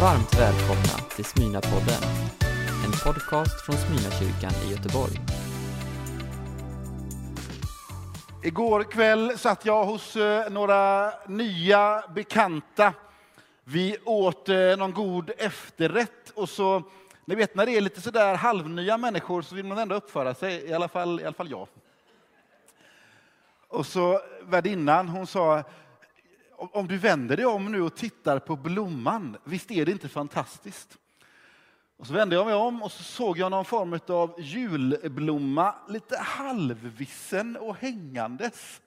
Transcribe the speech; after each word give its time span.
Varmt 0.00 0.34
välkomna 0.38 1.08
till 1.16 1.24
Smyna-podden, 1.24 2.02
en 2.84 2.92
podcast 3.04 3.66
från 3.66 3.76
Smyna-kyrkan 3.76 4.52
i 4.66 4.70
Göteborg. 4.70 5.20
Igår 8.42 8.82
kväll 8.82 9.38
satt 9.38 9.66
jag 9.66 9.84
hos 9.84 10.16
eh, 10.16 10.50
några 10.50 11.12
nya 11.26 12.02
bekanta. 12.14 12.92
Vi 13.64 13.96
åt 14.04 14.48
eh, 14.48 14.56
någon 14.78 14.92
god 14.92 15.30
efterrätt 15.38 16.30
och 16.34 16.48
så, 16.48 16.82
ni 17.24 17.34
vet 17.34 17.54
när 17.54 17.66
det 17.66 17.76
är 17.76 17.80
lite 17.80 18.00
sådär 18.00 18.34
halvnya 18.34 18.98
människor 18.98 19.42
så 19.42 19.54
vill 19.54 19.64
man 19.66 19.78
ändå 19.78 19.94
uppföra 19.94 20.34
sig, 20.34 20.64
i 20.64 20.72
alla 20.72 20.88
fall, 20.88 21.20
i 21.20 21.24
alla 21.24 21.34
fall 21.34 21.50
jag. 21.50 21.68
Och 23.68 23.86
så 23.86 24.20
värdinnan, 24.42 25.08
hon 25.08 25.26
sa, 25.26 25.64
om 26.56 26.88
du 26.88 26.96
vänder 26.96 27.36
dig 27.36 27.46
om 27.46 27.72
nu 27.72 27.82
och 27.82 27.96
tittar 27.96 28.38
på 28.38 28.56
blomman, 28.56 29.36
visst 29.44 29.70
är 29.70 29.86
det 29.86 29.92
inte 29.92 30.08
fantastiskt? 30.08 30.98
Och 31.96 32.06
så 32.06 32.12
vände 32.12 32.36
jag 32.36 32.46
mig 32.46 32.54
om 32.54 32.82
och 32.82 32.92
så 32.92 33.02
såg 33.02 33.38
jag 33.38 33.50
någon 33.50 33.64
form 33.64 34.00
av 34.06 34.34
julblomma, 34.40 35.74
lite 35.88 36.18
halvvissen 36.18 37.56
och 37.56 37.76
hängandes. 37.76 38.80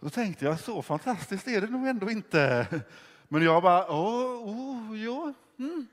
Då 0.00 0.10
tänkte 0.10 0.44
jag, 0.44 0.60
så 0.60 0.82
fantastiskt 0.82 1.48
är 1.48 1.60
det 1.60 1.66
nog 1.66 1.86
ändå 1.86 2.10
inte. 2.10 2.66
Men 3.28 3.42
jag 3.42 3.62
bara, 3.62 3.90
åh, 3.90 4.50
oh, 4.50 4.98
jo, 4.98 5.34
mm. 5.58 5.86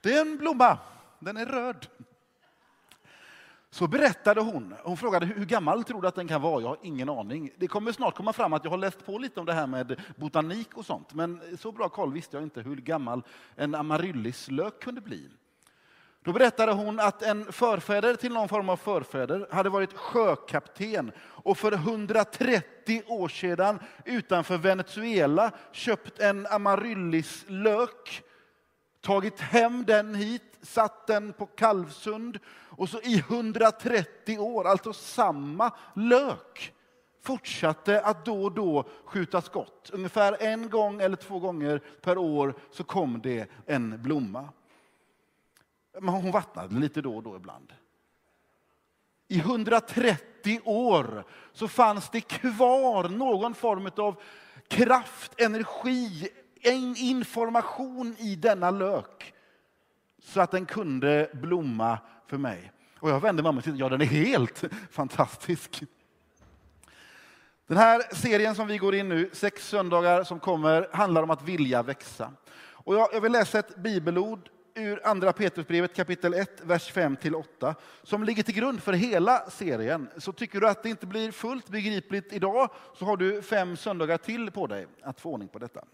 det 0.00 0.12
är 0.12 0.20
en 0.20 0.38
blomma, 0.38 0.78
den 1.18 1.36
är 1.36 1.46
röd. 1.46 1.86
Så 3.76 3.86
berättade 3.86 4.40
hon, 4.40 4.74
hon 4.82 4.96
frågade 4.96 5.26
hur 5.26 5.44
gammal 5.44 5.84
tror 5.84 6.02
du 6.02 6.08
att 6.08 6.14
den 6.14 6.28
kan 6.28 6.42
vara? 6.42 6.60
Jag 6.62 6.68
har 6.68 6.78
ingen 6.82 7.08
aning. 7.08 7.50
Det 7.56 7.68
kommer 7.68 7.92
snart 7.92 8.14
komma 8.14 8.32
fram 8.32 8.52
att 8.52 8.64
jag 8.64 8.70
har 8.70 8.78
läst 8.78 9.06
på 9.06 9.18
lite 9.18 9.40
om 9.40 9.46
det 9.46 9.52
här 9.52 9.66
med 9.66 10.00
botanik 10.16 10.68
och 10.74 10.86
sånt. 10.86 11.14
Men 11.14 11.40
så 11.58 11.72
bra 11.72 11.88
koll 11.88 12.12
visste 12.12 12.36
jag 12.36 12.44
inte 12.44 12.60
hur 12.60 12.76
gammal 12.76 13.22
en 13.56 13.74
amaryllislök 13.74 14.80
kunde 14.82 15.00
bli. 15.00 15.28
Då 16.22 16.32
berättade 16.32 16.72
hon 16.72 17.00
att 17.00 17.22
en 17.22 17.52
förfäder 17.52 18.14
till 18.14 18.32
någon 18.32 18.48
form 18.48 18.68
av 18.68 18.76
förfäder 18.76 19.48
hade 19.50 19.68
varit 19.68 19.92
sjökapten 19.92 21.12
och 21.18 21.58
för 21.58 21.72
130 21.72 23.02
år 23.06 23.28
sedan 23.28 23.78
utanför 24.04 24.58
Venezuela 24.58 25.50
köpt 25.72 26.18
en 26.18 26.46
amaryllislök 26.46 28.22
tagit 29.06 29.40
hem 29.40 29.84
den 29.84 30.14
hit, 30.14 30.58
satt 30.62 31.06
den 31.06 31.32
på 31.32 31.46
Kalvsund 31.46 32.38
och 32.48 32.88
så 32.88 33.00
i 33.00 33.18
130 33.18 34.38
år, 34.38 34.66
alltså 34.66 34.92
samma 34.92 35.70
lök, 35.94 36.74
fortsatte 37.22 38.00
att 38.00 38.24
då 38.24 38.44
och 38.44 38.52
då 38.52 38.88
skjuta 39.04 39.40
skott. 39.40 39.90
Ungefär 39.92 40.42
en 40.42 40.70
gång 40.70 41.00
eller 41.00 41.16
två 41.16 41.38
gånger 41.38 41.78
per 42.00 42.18
år 42.18 42.54
så 42.70 42.84
kom 42.84 43.20
det 43.22 43.50
en 43.66 44.02
blomma. 44.02 44.48
Men 46.00 46.08
hon 46.08 46.30
vattnade 46.30 46.74
lite 46.74 47.00
då 47.00 47.16
och 47.16 47.22
då 47.22 47.36
ibland. 47.36 47.72
I 49.28 49.38
130 49.38 50.60
år 50.64 51.24
så 51.52 51.68
fanns 51.68 52.10
det 52.10 52.20
kvar 52.20 53.08
någon 53.08 53.54
form 53.54 53.90
av 53.96 54.22
kraft, 54.68 55.40
energi, 55.40 56.28
en 56.66 56.96
information 56.96 58.16
i 58.18 58.36
denna 58.36 58.70
lök 58.70 59.34
så 60.22 60.40
att 60.40 60.50
den 60.50 60.66
kunde 60.66 61.30
blomma 61.32 61.98
för 62.26 62.38
mig. 62.38 62.72
Och 62.98 63.10
jag 63.10 63.20
vände 63.20 63.42
mig 63.42 63.50
om 63.50 63.58
och 63.58 63.64
tittade, 63.64 63.80
ja 63.80 63.88
den 63.88 64.00
är 64.00 64.04
helt 64.04 64.64
fantastisk. 64.90 65.82
Den 67.66 67.76
här 67.76 68.14
serien 68.14 68.54
som 68.54 68.68
vi 68.68 68.78
går 68.78 68.94
in 68.94 69.08
nu, 69.08 69.30
sex 69.32 69.68
söndagar 69.68 70.24
som 70.24 70.40
kommer, 70.40 70.88
handlar 70.92 71.22
om 71.22 71.30
att 71.30 71.42
vilja 71.42 71.82
växa. 71.82 72.32
Och 72.58 72.94
jag, 72.94 73.08
jag 73.12 73.20
vill 73.20 73.32
läsa 73.32 73.58
ett 73.58 73.76
bibelord 73.76 74.48
ur 74.74 75.06
Andra 75.06 75.32
Petrusbrevet 75.32 75.94
kapitel 75.94 76.34
1, 76.34 76.60
vers 76.64 76.92
5-8, 76.92 77.74
som 78.02 78.24
ligger 78.24 78.42
till 78.42 78.54
grund 78.54 78.82
för 78.82 78.92
hela 78.92 79.50
serien. 79.50 80.08
Så 80.16 80.32
tycker 80.32 80.60
du 80.60 80.68
att 80.68 80.82
det 80.82 80.88
inte 80.88 81.06
blir 81.06 81.32
fullt 81.32 81.68
begripligt 81.68 82.32
idag, 82.32 82.70
så 82.94 83.04
har 83.04 83.16
du 83.16 83.42
fem 83.42 83.76
söndagar 83.76 84.18
till 84.18 84.50
på 84.50 84.66
dig 84.66 84.86
att 85.02 85.20
få 85.20 85.32
ordning 85.32 85.48
på 85.48 85.58
detta. 85.58 85.84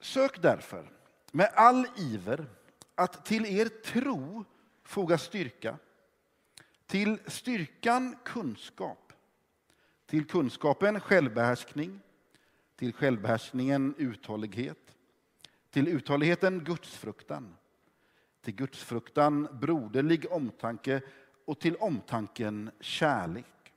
Sök 0.00 0.42
därför 0.42 0.90
med 1.32 1.52
all 1.54 1.86
iver 1.96 2.46
att 2.94 3.24
till 3.24 3.46
er 3.46 3.68
tro 3.68 4.44
foga 4.82 5.18
styrka, 5.18 5.78
till 6.86 7.18
styrkan 7.26 8.16
kunskap, 8.24 9.12
till 10.06 10.26
kunskapen 10.26 11.00
självbehärskning, 11.00 12.00
till 12.76 12.92
självbehärskningen 12.92 13.94
uthållighet, 13.98 14.96
till 15.70 15.88
uthålligheten 15.88 16.64
gudsfruktan, 16.64 17.56
till 18.40 18.54
gudsfruktan 18.54 19.48
broderlig 19.52 20.32
omtanke 20.32 21.02
och 21.44 21.60
till 21.60 21.76
omtanken 21.76 22.70
kärlek. 22.80 23.72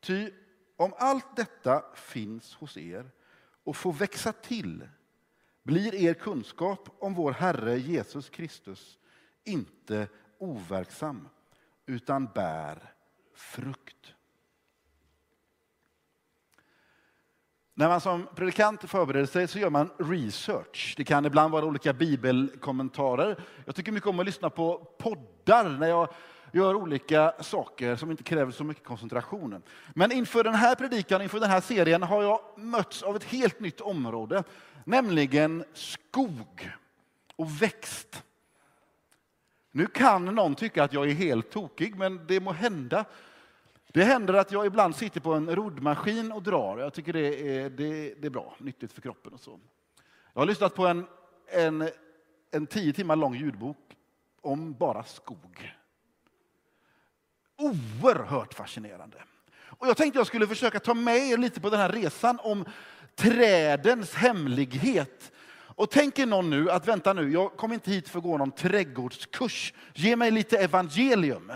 Ty 0.00 0.30
om 0.76 0.94
allt 0.98 1.36
detta 1.36 1.84
finns 1.94 2.54
hos 2.54 2.76
er 2.76 3.10
och 3.70 3.76
får 3.76 3.92
växa 3.92 4.32
till 4.32 4.88
blir 5.62 5.94
er 5.94 6.14
kunskap 6.14 6.88
om 6.98 7.14
vår 7.14 7.32
Herre 7.32 7.78
Jesus 7.78 8.28
Kristus 8.28 8.98
inte 9.44 10.08
overksam 10.38 11.28
utan 11.86 12.26
bär 12.26 12.92
frukt. 13.34 14.14
När 17.74 17.88
man 17.88 18.00
som 18.00 18.26
predikant 18.34 18.90
förbereder 18.90 19.26
sig 19.26 19.48
så 19.48 19.58
gör 19.58 19.70
man 19.70 19.90
research. 19.98 20.94
Det 20.96 21.04
kan 21.04 21.26
ibland 21.26 21.52
vara 21.52 21.64
olika 21.64 21.92
bibelkommentarer. 21.92 23.42
Jag 23.64 23.74
tycker 23.74 23.92
mycket 23.92 24.08
om 24.08 24.20
att 24.20 24.26
lyssna 24.26 24.50
på 24.50 24.78
poddar 24.98 25.68
när 25.68 25.88
jag 25.88 26.08
gör 26.52 26.74
olika 26.74 27.32
saker 27.40 27.96
som 27.96 28.10
inte 28.10 28.22
kräver 28.22 28.52
så 28.52 28.64
mycket 28.64 28.84
koncentration. 28.84 29.62
Men 29.94 30.12
inför 30.12 30.44
den 30.44 30.54
här 30.54 30.74
predikan, 30.74 31.22
inför 31.22 31.40
den 31.40 31.50
här 31.50 31.60
serien 31.60 32.02
har 32.02 32.22
jag 32.22 32.40
mötts 32.56 33.02
av 33.02 33.16
ett 33.16 33.24
helt 33.24 33.60
nytt 33.60 33.80
område, 33.80 34.44
nämligen 34.84 35.64
skog 35.72 36.70
och 37.36 37.62
växt. 37.62 38.22
Nu 39.72 39.86
kan 39.86 40.24
någon 40.24 40.54
tycka 40.54 40.84
att 40.84 40.92
jag 40.92 41.10
är 41.10 41.14
helt 41.14 41.50
tokig, 41.50 41.96
men 41.96 42.26
det 42.26 42.40
må 42.40 42.52
hända. 42.52 43.04
Det 43.92 44.04
händer 44.04 44.34
att 44.34 44.52
jag 44.52 44.66
ibland 44.66 44.96
sitter 44.96 45.20
på 45.20 45.34
en 45.34 45.56
roddmaskin 45.56 46.32
och 46.32 46.42
drar. 46.42 46.78
Jag 46.78 46.94
tycker 46.94 47.12
det 47.12 47.58
är, 47.58 47.70
det, 47.70 48.14
det 48.14 48.26
är 48.26 48.30
bra, 48.30 48.54
nyttigt 48.58 48.92
för 48.92 49.00
kroppen 49.00 49.32
och 49.32 49.40
så. 49.40 49.60
Jag 50.32 50.40
har 50.40 50.46
lyssnat 50.46 50.74
på 50.74 50.86
en, 50.86 51.06
en, 51.46 51.88
en 52.50 52.66
tio 52.66 52.92
timmar 52.92 53.16
lång 53.16 53.34
ljudbok 53.34 53.96
om 54.40 54.72
bara 54.72 55.04
skog 55.04 55.74
oerhört 57.60 58.54
fascinerande. 58.54 59.16
Och 59.80 59.88
jag 59.88 59.96
tänkte 59.96 60.18
jag 60.18 60.26
skulle 60.26 60.46
försöka 60.46 60.80
ta 60.80 60.94
med 60.94 61.16
er 61.16 61.36
lite 61.36 61.60
på 61.60 61.70
den 61.70 61.80
här 61.80 61.88
resan 61.88 62.38
om 62.42 62.64
trädens 63.16 64.14
hemlighet. 64.14 65.32
Och 65.80 65.90
tänker 65.90 66.26
någon 66.26 66.50
nu 66.50 66.70
att 66.70 66.88
vänta 66.88 67.12
nu, 67.12 67.32
jag 67.32 67.56
kom 67.56 67.72
inte 67.72 67.90
hit 67.90 68.08
för 68.08 68.18
att 68.18 68.24
gå 68.24 68.38
någon 68.38 68.50
trädgårdskurs. 68.50 69.74
Ge 69.94 70.16
mig 70.16 70.30
lite 70.30 70.58
evangelium, 70.58 71.52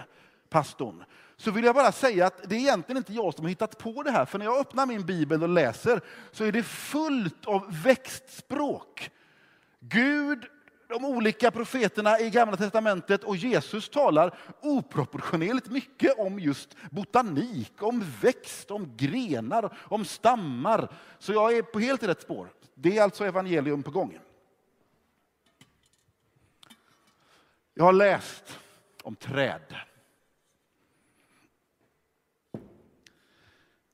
pastorn. 0.48 1.04
Så 1.36 1.50
vill 1.50 1.64
jag 1.64 1.74
bara 1.74 1.92
säga 1.92 2.26
att 2.26 2.48
det 2.48 2.56
är 2.56 2.60
egentligen 2.60 2.96
inte 2.96 3.12
jag 3.12 3.34
som 3.34 3.44
har 3.44 3.48
hittat 3.48 3.78
på 3.78 4.02
det 4.02 4.10
här. 4.10 4.24
För 4.24 4.38
när 4.38 4.44
jag 4.44 4.60
öppnar 4.60 4.86
min 4.86 5.06
bibel 5.06 5.42
och 5.42 5.48
läser 5.48 6.00
så 6.32 6.44
är 6.44 6.52
det 6.52 6.62
fullt 6.62 7.46
av 7.46 7.82
växtspråk. 7.82 9.10
Gud 9.80 10.46
de 10.88 11.04
olika 11.04 11.50
profeterna 11.50 12.20
i 12.20 12.30
Gamla 12.30 12.56
testamentet 12.56 13.24
och 13.24 13.36
Jesus 13.36 13.88
talar 13.88 14.38
oproportionerligt 14.60 15.70
mycket 15.70 16.18
om 16.18 16.38
just 16.38 16.76
botanik, 16.90 17.82
om 17.82 18.04
växt, 18.20 18.70
om 18.70 18.96
grenar, 18.96 19.78
om 19.80 20.04
stammar. 20.04 20.88
Så 21.18 21.32
jag 21.32 21.56
är 21.56 21.62
på 21.62 21.78
helt 21.78 22.02
rätt 22.02 22.22
spår. 22.22 22.52
Det 22.74 22.98
är 22.98 23.02
alltså 23.02 23.24
evangelium 23.24 23.82
på 23.82 23.90
gång. 23.90 24.18
Jag 27.74 27.84
har 27.84 27.92
läst 27.92 28.58
om 29.02 29.16
träd. 29.16 29.76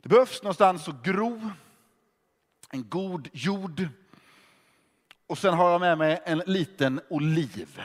Det 0.02 0.08
behövs 0.08 0.42
någonstans 0.42 0.88
att 0.88 1.02
gro, 1.02 1.50
en 2.70 2.88
god 2.88 3.28
jord 3.32 3.88
och 5.30 5.38
sen 5.38 5.54
har 5.54 5.70
jag 5.70 5.80
med 5.80 5.98
mig 5.98 6.22
en 6.24 6.42
liten 6.46 7.00
oliv. 7.08 7.80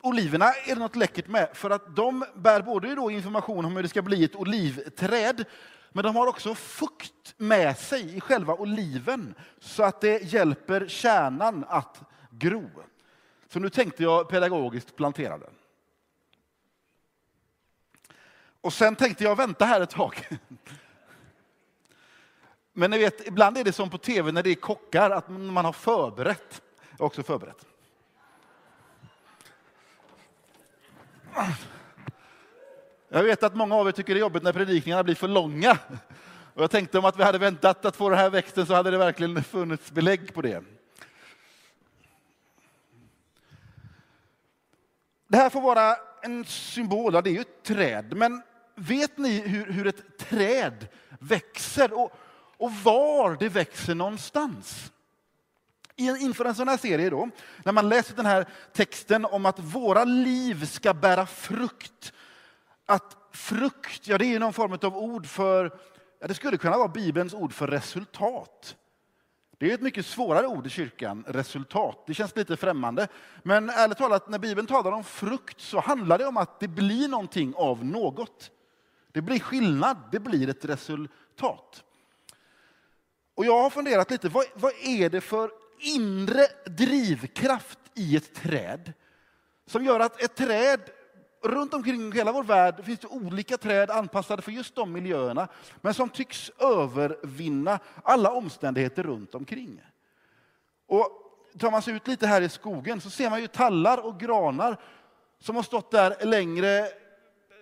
Oliverna 0.00 0.46
är 0.46 0.74
det 0.74 0.80
något 0.80 0.96
läckert 0.96 1.28
med, 1.28 1.48
för 1.54 1.70
att 1.70 1.96
de 1.96 2.24
bär 2.34 2.62
både 2.62 2.94
då 2.94 3.10
information 3.10 3.64
om 3.64 3.76
hur 3.76 3.82
det 3.82 3.88
ska 3.88 4.02
bli 4.02 4.24
ett 4.24 4.36
olivträd, 4.36 5.44
men 5.92 6.04
de 6.04 6.16
har 6.16 6.26
också 6.26 6.54
fukt 6.54 7.34
med 7.36 7.78
sig 7.78 8.16
i 8.16 8.20
själva 8.20 8.54
oliven, 8.54 9.34
så 9.60 9.82
att 9.82 10.00
det 10.00 10.32
hjälper 10.32 10.88
kärnan 10.88 11.64
att 11.68 12.00
gro. 12.30 12.70
Så 13.48 13.58
nu 13.58 13.68
tänkte 13.68 14.02
jag 14.02 14.28
pedagogiskt 14.28 14.96
plantera 14.96 15.38
den. 15.38 15.54
Och 18.60 18.72
sen 18.72 18.96
tänkte 18.96 19.24
jag 19.24 19.36
vänta 19.36 19.64
här 19.64 19.80
ett 19.80 19.90
tag. 19.90 20.28
Men 22.80 22.90
ni 22.90 22.98
vet, 22.98 23.26
ibland 23.26 23.58
är 23.58 23.64
det 23.64 23.72
som 23.72 23.90
på 23.90 23.98
tv 23.98 24.32
när 24.32 24.42
det 24.42 24.50
är 24.50 24.54
kockar, 24.54 25.10
att 25.10 25.28
man 25.28 25.64
har 25.64 25.72
förberett. 25.72 26.62
Jag 26.90 26.98
har 26.98 27.06
också 27.06 27.22
förberett. 27.22 27.66
Jag 33.08 33.22
vet 33.22 33.42
att 33.42 33.54
många 33.54 33.74
av 33.74 33.88
er 33.88 33.92
tycker 33.92 34.14
det 34.14 34.18
är 34.18 34.20
jobbigt 34.20 34.42
när 34.42 34.52
predikningarna 34.52 35.04
blir 35.04 35.14
för 35.14 35.28
långa. 35.28 35.78
Och 36.54 36.62
jag 36.62 36.70
tänkte 36.70 36.98
om 36.98 37.04
att 37.04 37.18
vi 37.18 37.22
hade 37.22 37.38
väntat 37.38 37.84
att 37.84 37.96
få 37.96 38.08
den 38.08 38.18
här 38.18 38.30
växten 38.30 38.66
så 38.66 38.74
hade 38.74 38.90
det 38.90 38.98
verkligen 38.98 39.44
funnits 39.44 39.90
belägg 39.90 40.34
på 40.34 40.42
det. 40.42 40.64
Det 45.28 45.36
här 45.36 45.50
får 45.50 45.60
vara 45.60 45.96
en 46.22 46.44
symbol, 46.44 47.14
ja, 47.14 47.22
det 47.22 47.30
är 47.30 47.34
ju 47.34 47.40
ett 47.40 47.62
träd. 47.62 48.16
Men 48.16 48.42
vet 48.74 49.18
ni 49.18 49.38
hur, 49.40 49.72
hur 49.72 49.86
ett 49.86 50.18
träd 50.18 50.88
växer 51.18 51.92
och, 51.92 52.12
och 52.60 52.72
var 52.72 53.36
det 53.40 53.48
växer 53.48 53.94
någonstans? 53.94 54.92
Inför 55.96 56.44
en 56.44 56.54
sån 56.54 56.68
här 56.68 56.76
serie 56.76 57.10
då, 57.10 57.28
när 57.64 57.72
man 57.72 57.88
läser 57.88 58.16
den 58.16 58.26
här 58.26 58.46
texten 58.72 59.24
om 59.24 59.46
att 59.46 59.58
våra 59.58 60.04
liv 60.04 60.66
ska 60.66 60.94
bära 60.94 61.26
frukt. 61.26 62.12
Att 62.86 63.16
frukt, 63.32 64.08
ja 64.08 64.18
det 64.18 64.34
är 64.34 64.38
någon 64.38 64.52
form 64.52 64.78
av 64.82 64.96
ord 64.96 65.26
för, 65.26 65.78
ja 66.20 66.26
det 66.26 66.34
skulle 66.34 66.56
kunna 66.56 66.76
vara 66.76 66.88
Bibelns 66.88 67.34
ord 67.34 67.52
för 67.52 67.66
resultat. 67.66 68.76
Det 69.58 69.70
är 69.70 69.74
ett 69.74 69.82
mycket 69.82 70.06
svårare 70.06 70.46
ord 70.46 70.66
i 70.66 70.70
kyrkan, 70.70 71.24
resultat. 71.28 72.04
Det 72.06 72.14
känns 72.14 72.36
lite 72.36 72.56
främmande. 72.56 73.08
Men 73.42 73.70
ärligt 73.70 73.98
talat, 73.98 74.28
när 74.28 74.38
Bibeln 74.38 74.66
talar 74.66 74.92
om 74.92 75.04
frukt 75.04 75.60
så 75.60 75.80
handlar 75.80 76.18
det 76.18 76.26
om 76.26 76.36
att 76.36 76.60
det 76.60 76.68
blir 76.68 77.08
någonting 77.08 77.54
av 77.56 77.84
något. 77.84 78.50
Det 79.12 79.20
blir 79.20 79.38
skillnad, 79.38 79.96
det 80.12 80.20
blir 80.20 80.48
ett 80.48 80.64
resultat. 80.64 81.84
Och 83.40 83.46
jag 83.46 83.62
har 83.62 83.70
funderat 83.70 84.10
lite, 84.10 84.28
vad, 84.28 84.44
vad 84.54 84.72
är 84.82 85.10
det 85.10 85.20
för 85.20 85.50
inre 85.78 86.46
drivkraft 86.66 87.78
i 87.94 88.16
ett 88.16 88.34
träd 88.34 88.92
som 89.66 89.84
gör 89.84 90.00
att 90.00 90.22
ett 90.22 90.34
träd 90.34 90.80
runt 91.42 91.74
omkring 91.74 92.12
hela 92.12 92.32
vår 92.32 92.44
värld 92.44 92.84
finns 92.84 93.00
det 93.00 93.06
olika 93.06 93.58
träd 93.58 93.90
anpassade 93.90 94.42
för 94.42 94.52
just 94.52 94.74
de 94.74 94.92
miljöerna, 94.92 95.48
men 95.80 95.94
som 95.94 96.08
tycks 96.08 96.50
övervinna 96.58 97.78
alla 98.04 98.32
omständigheter 98.32 99.02
runt 99.02 99.34
omkring. 99.34 99.82
Och 100.86 101.08
tar 101.58 101.70
man 101.70 101.82
sig 101.82 101.94
ut 101.94 102.08
lite 102.08 102.26
här 102.26 102.40
i 102.42 102.48
skogen 102.48 103.00
så 103.00 103.10
ser 103.10 103.30
man 103.30 103.40
ju 103.40 103.46
tallar 103.46 103.98
och 103.98 104.20
granar 104.20 104.80
som 105.38 105.56
har 105.56 105.62
stått 105.62 105.90
där 105.90 106.26
längre, 106.26 106.88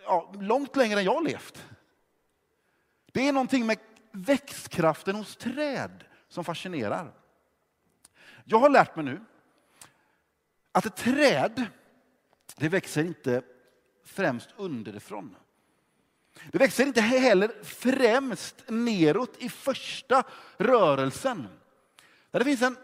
ja, 0.05 0.33
långt 0.41 0.77
längre 0.77 0.99
än 0.99 1.05
jag 1.05 1.25
levt. 1.25 1.65
Det 3.13 3.29
är 3.29 3.33
någonting 3.33 3.67
med 3.67 3.79
växtkraften 4.19 5.17
hos 5.17 5.37
träd 5.37 6.05
som 6.29 6.45
fascinerar. 6.45 7.13
Jag 8.45 8.59
har 8.59 8.71
lärt 8.71 8.97
mig 8.97 9.05
nu 9.05 9.21
att 10.73 10.87
ett 10.87 10.97
träd, 10.97 11.67
det 12.57 12.69
växer 12.69 13.05
inte 13.05 13.43
främst 14.05 14.49
underifrån. 14.57 15.37
Det 16.53 16.59
växer 16.59 16.87
inte 16.87 17.01
heller 17.01 17.53
främst 17.63 18.65
neråt 18.69 19.37
i 19.39 19.49
första 19.49 20.23
rörelsen. 20.57 21.49
det 22.31 22.45
finns 22.45 22.63
en 22.63 22.77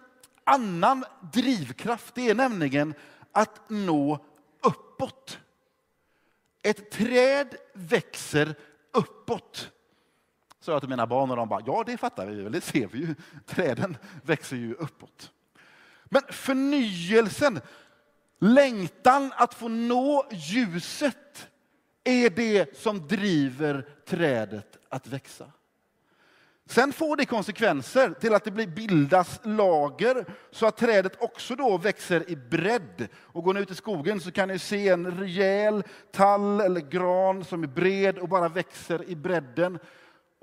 annan 0.44 1.04
drivkraft. 1.32 2.14
Det 2.14 2.30
är 2.30 2.34
nämligen 2.34 2.94
att 3.32 3.70
nå 3.70 4.26
uppåt. 4.62 5.38
Ett 6.62 6.90
träd 6.90 7.56
växer 7.74 8.54
uppåt. 8.92 9.73
Sa 10.64 10.72
jag 10.72 10.82
till 10.82 10.88
mina 10.88 11.06
barn 11.06 11.30
och 11.30 11.36
de 11.36 11.48
bara, 11.48 11.62
ja 11.66 11.84
det 11.86 11.96
fattar 11.96 12.26
vi 12.26 12.42
väl, 12.42 12.52
det 12.52 12.60
ser 12.60 12.86
vi 12.86 12.98
ju. 12.98 13.14
Träden 13.46 13.96
växer 14.22 14.56
ju 14.56 14.74
uppåt. 14.74 15.32
Men 16.04 16.22
förnyelsen, 16.28 17.60
längtan 18.38 19.32
att 19.36 19.54
få 19.54 19.68
nå 19.68 20.26
ljuset 20.32 21.48
är 22.04 22.30
det 22.30 22.78
som 22.78 23.08
driver 23.08 23.88
trädet 24.06 24.76
att 24.88 25.06
växa. 25.06 25.46
Sen 26.66 26.92
får 26.92 27.16
det 27.16 27.26
konsekvenser 27.26 28.10
till 28.10 28.34
att 28.34 28.44
det 28.44 28.66
bildas 28.66 29.40
lager 29.42 30.24
så 30.50 30.66
att 30.66 30.76
trädet 30.76 31.22
också 31.22 31.56
då 31.56 31.78
växer 31.78 32.30
i 32.30 32.36
bredd. 32.36 33.08
Och 33.16 33.44
går 33.44 33.54
ni 33.54 33.60
ut 33.60 33.70
i 33.70 33.74
skogen 33.74 34.20
så 34.20 34.32
kan 34.32 34.48
ni 34.48 34.58
se 34.58 34.88
en 34.88 35.18
rejäl 35.18 35.84
tall 36.12 36.60
eller 36.60 36.80
gran 36.80 37.44
som 37.44 37.62
är 37.62 37.66
bred 37.66 38.18
och 38.18 38.28
bara 38.28 38.48
växer 38.48 39.04
i 39.08 39.16
bredden. 39.16 39.78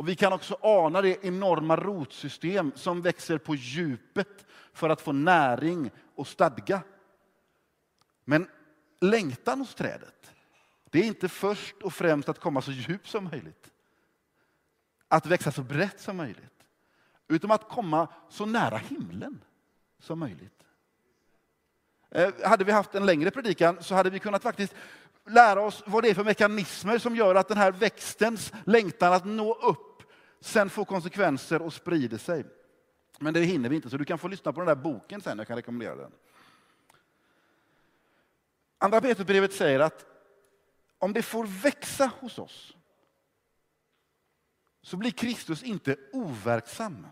Och 0.01 0.07
vi 0.07 0.15
kan 0.15 0.33
också 0.33 0.57
ana 0.61 1.01
det 1.01 1.25
enorma 1.25 1.75
rotsystem 1.75 2.71
som 2.75 3.01
växer 3.01 3.37
på 3.37 3.55
djupet 3.55 4.45
för 4.73 4.89
att 4.89 5.01
få 5.01 5.11
näring 5.11 5.91
och 6.15 6.27
stadga. 6.27 6.81
Men 8.25 8.47
längtan 9.01 9.59
hos 9.59 9.75
trädet, 9.75 10.31
det 10.89 10.99
är 10.99 11.03
inte 11.03 11.29
först 11.29 11.75
och 11.81 11.93
främst 11.93 12.29
att 12.29 12.39
komma 12.39 12.61
så 12.61 12.71
djupt 12.71 13.07
som 13.07 13.23
möjligt. 13.23 13.71
Att 15.07 15.25
växa 15.25 15.51
så 15.51 15.61
brett 15.61 15.99
som 15.99 16.17
möjligt. 16.17 16.63
Utan 17.27 17.51
att 17.51 17.69
komma 17.69 18.07
så 18.29 18.45
nära 18.45 18.77
himlen 18.77 19.43
som 19.99 20.19
möjligt. 20.19 20.63
Eh, 22.09 22.33
hade 22.43 22.63
vi 22.63 22.71
haft 22.71 22.95
en 22.95 23.05
längre 23.05 23.31
predikan 23.31 23.83
så 23.83 23.95
hade 23.95 24.09
vi 24.09 24.19
kunnat 24.19 24.43
faktiskt 24.43 24.73
lära 25.25 25.61
oss 25.61 25.83
vad 25.85 26.03
det 26.03 26.09
är 26.09 26.13
för 26.13 26.23
mekanismer 26.23 26.97
som 26.97 27.15
gör 27.15 27.35
att 27.35 27.47
den 27.47 27.57
här 27.57 27.71
växtens 27.71 28.53
längtan 28.65 29.13
att 29.13 29.25
nå 29.25 29.53
upp 29.53 29.90
sen 30.41 30.69
får 30.69 30.85
konsekvenser 30.85 31.61
och 31.61 31.73
sprider 31.73 32.17
sig. 32.17 32.45
Men 33.19 33.33
det 33.33 33.39
hinner 33.39 33.69
vi 33.69 33.75
inte, 33.75 33.89
så 33.89 33.97
du 33.97 34.05
kan 34.05 34.17
få 34.17 34.27
lyssna 34.27 34.53
på 34.53 34.59
den 34.59 34.67
där 34.67 34.83
boken 34.83 35.21
sen. 35.21 35.37
Jag 35.37 35.47
kan 35.47 35.55
rekommendera 35.55 35.95
den. 35.95 36.11
Andra 38.77 39.01
Petrusbrevet 39.01 39.53
säger 39.53 39.79
att 39.79 40.05
om 40.97 41.13
det 41.13 41.21
får 41.21 41.45
växa 41.45 42.11
hos 42.19 42.39
oss 42.39 42.75
så 44.81 44.97
blir 44.97 45.11
Kristus 45.11 45.63
inte 45.63 45.97
overksam 46.13 47.07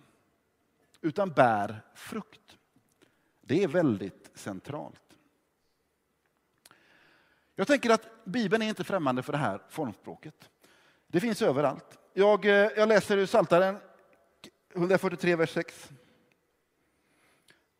utan 1.01 1.29
bär 1.29 1.81
frukt. 1.93 2.57
Det 3.41 3.63
är 3.63 3.67
väldigt 3.67 4.31
centralt. 4.33 5.15
Jag 7.55 7.67
tänker 7.67 7.89
att 7.89 8.25
Bibeln 8.25 8.63
är 8.63 8.69
inte 8.69 8.83
främmande 8.83 9.23
för 9.23 9.31
det 9.31 9.37
här 9.37 9.61
formspråket. 9.69 10.49
Det 11.07 11.19
finns 11.19 11.41
överallt. 11.41 11.99
Jag, 12.19 12.45
eh, 12.45 12.51
jag 12.51 12.89
läser 12.89 13.17
ur 13.17 13.25
Psaltaren 13.25 13.77
143, 14.75 15.35
vers 15.35 15.53
6. 15.53 15.89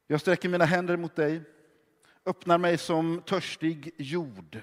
Jag 0.08 0.22
sträcker 0.22 0.50
mina 0.50 0.66
händer 0.66 0.98
mot 0.98 1.16
dig, 1.16 1.42
öppnar 2.26 2.58
mig 2.58 2.78
som 2.78 3.22
törstig 3.26 3.92
jord. 3.98 4.62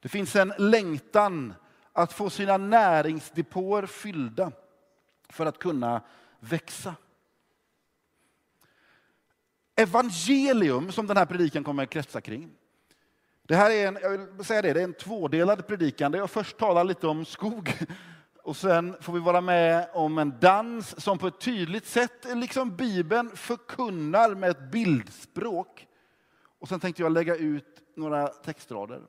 Det 0.00 0.08
finns 0.08 0.36
en 0.36 0.52
längtan 0.58 1.54
att 1.92 2.12
få 2.12 2.30
sina 2.30 2.56
näringsdepåer 2.56 3.86
fyllda 3.86 4.52
för 5.28 5.46
att 5.46 5.58
kunna 5.58 6.02
växa. 6.40 6.94
Evangelium, 9.76 10.92
som 10.92 11.06
den 11.06 11.16
här 11.16 11.26
predikan 11.26 11.64
kommer 11.64 11.82
att 11.82 11.90
kretsa 11.90 12.20
kring. 12.20 12.50
Det 13.42 13.56
här 13.56 13.70
är 13.70 13.88
en, 13.88 13.98
jag 14.02 14.18
vill 14.18 14.44
säga 14.44 14.62
det, 14.62 14.72
det 14.72 14.80
är 14.80 14.84
en 14.84 14.94
tvådelad 14.94 15.66
predikan 15.66 16.12
där 16.12 16.18
jag 16.18 16.30
först 16.30 16.58
talar 16.58 16.84
lite 16.84 17.06
om 17.06 17.24
skog 17.24 17.78
och 18.48 18.56
sen 18.56 18.96
får 19.00 19.12
vi 19.12 19.20
vara 19.20 19.40
med 19.40 19.88
om 19.92 20.18
en 20.18 20.34
dans 20.40 21.00
som 21.00 21.18
på 21.18 21.26
ett 21.26 21.40
tydligt 21.40 21.86
sätt, 21.86 22.26
liksom 22.34 22.76
Bibeln, 22.76 23.36
förkunnar 23.36 24.34
med 24.34 24.50
ett 24.50 24.70
bildspråk. 24.70 25.86
Och 26.58 26.68
sen 26.68 26.80
tänkte 26.80 27.02
jag 27.02 27.12
lägga 27.12 27.36
ut 27.36 27.82
några 27.96 28.28
textrader. 28.28 29.02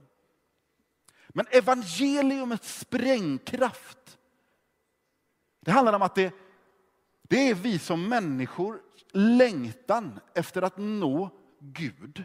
Men 1.30 1.46
evangeliumets 1.52 2.80
sprängkraft, 2.80 4.18
det 5.60 5.72
handlar 5.72 5.94
om 5.94 6.02
att 6.02 6.16
det, 6.16 6.34
det 7.22 7.50
är 7.50 7.56
vi 7.56 7.80
som 7.80 8.10
människor 8.10 8.82
längtan 9.14 10.20
efter 10.34 10.62
att 10.62 10.78
nå 10.78 11.30
Gud. 11.60 12.24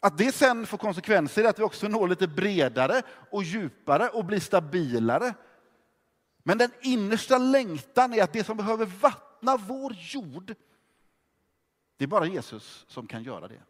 Att 0.00 0.18
det 0.18 0.32
sen 0.32 0.66
får 0.66 0.78
konsekvenser 0.78 1.44
är 1.44 1.48
att 1.48 1.58
vi 1.58 1.62
också 1.62 1.88
når 1.88 2.08
lite 2.08 2.28
bredare 2.28 3.02
och 3.30 3.42
djupare 3.42 4.08
och 4.08 4.24
blir 4.24 4.40
stabilare 4.40 5.34
men 6.42 6.58
den 6.58 6.70
innersta 6.80 7.38
längtan 7.38 8.12
är 8.12 8.22
att 8.22 8.32
det 8.32 8.44
som 8.44 8.56
behöver 8.56 8.86
vattna 8.86 9.56
vår 9.56 9.96
jord, 9.98 10.54
det 11.96 12.04
är 12.04 12.08
bara 12.08 12.26
Jesus 12.26 12.84
som 12.88 13.06
kan 13.06 13.22
göra 13.22 13.48
det. 13.48 13.62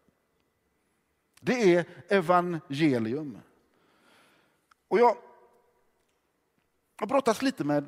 Det 1.41 1.75
är 1.75 1.85
evangelium. 2.09 3.39
Och 4.89 4.99
jag 4.99 5.17
har 6.97 7.07
brottats 7.07 7.43
lite 7.43 7.65
med 7.65 7.87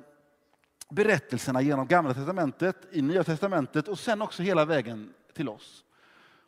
berättelserna 0.90 1.62
genom 1.62 1.86
Gamla 1.86 2.14
testamentet, 2.14 2.76
i 2.90 3.02
Nya 3.02 3.24
testamentet 3.24 3.88
och 3.88 3.98
sen 3.98 4.22
också 4.22 4.42
hela 4.42 4.64
vägen 4.64 5.14
till 5.32 5.48
oss. 5.48 5.84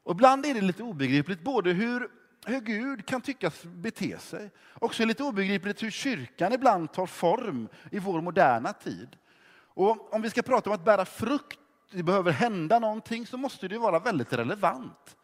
Och 0.03 0.15
ibland 0.15 0.47
är 0.47 0.55
det 0.55 0.61
lite 0.61 0.83
obegripligt 0.83 1.43
både 1.43 1.73
hur 1.73 2.11
hur 2.47 2.61
Gud 2.61 3.07
kan 3.07 3.21
tyckas 3.21 3.63
bete 3.65 4.19
sig. 4.19 4.51
Också 4.75 5.05
lite 5.05 5.23
obegripligt 5.23 5.83
hur 5.83 5.91
kyrkan 5.91 6.53
ibland 6.53 6.93
tar 6.93 7.07
form 7.07 7.69
i 7.93 7.99
vår 7.99 8.21
moderna 8.21 8.73
tid. 8.73 9.17
Och 9.75 10.15
om 10.15 10.23
vi 10.23 10.31
ska 10.31 10.43
prata 10.43 10.71
om 10.71 10.75
att 10.75 10.85
bära 10.85 11.05
frukt, 11.05 11.59
det 11.91 12.03
behöver 12.03 12.33
hända 12.33 12.79
någonting, 12.79 13.27
så 13.27 13.37
måste 13.37 13.69
det 13.69 13.79
vara 13.79 13.99
väldigt 13.99 14.33
relevant. 14.33 15.17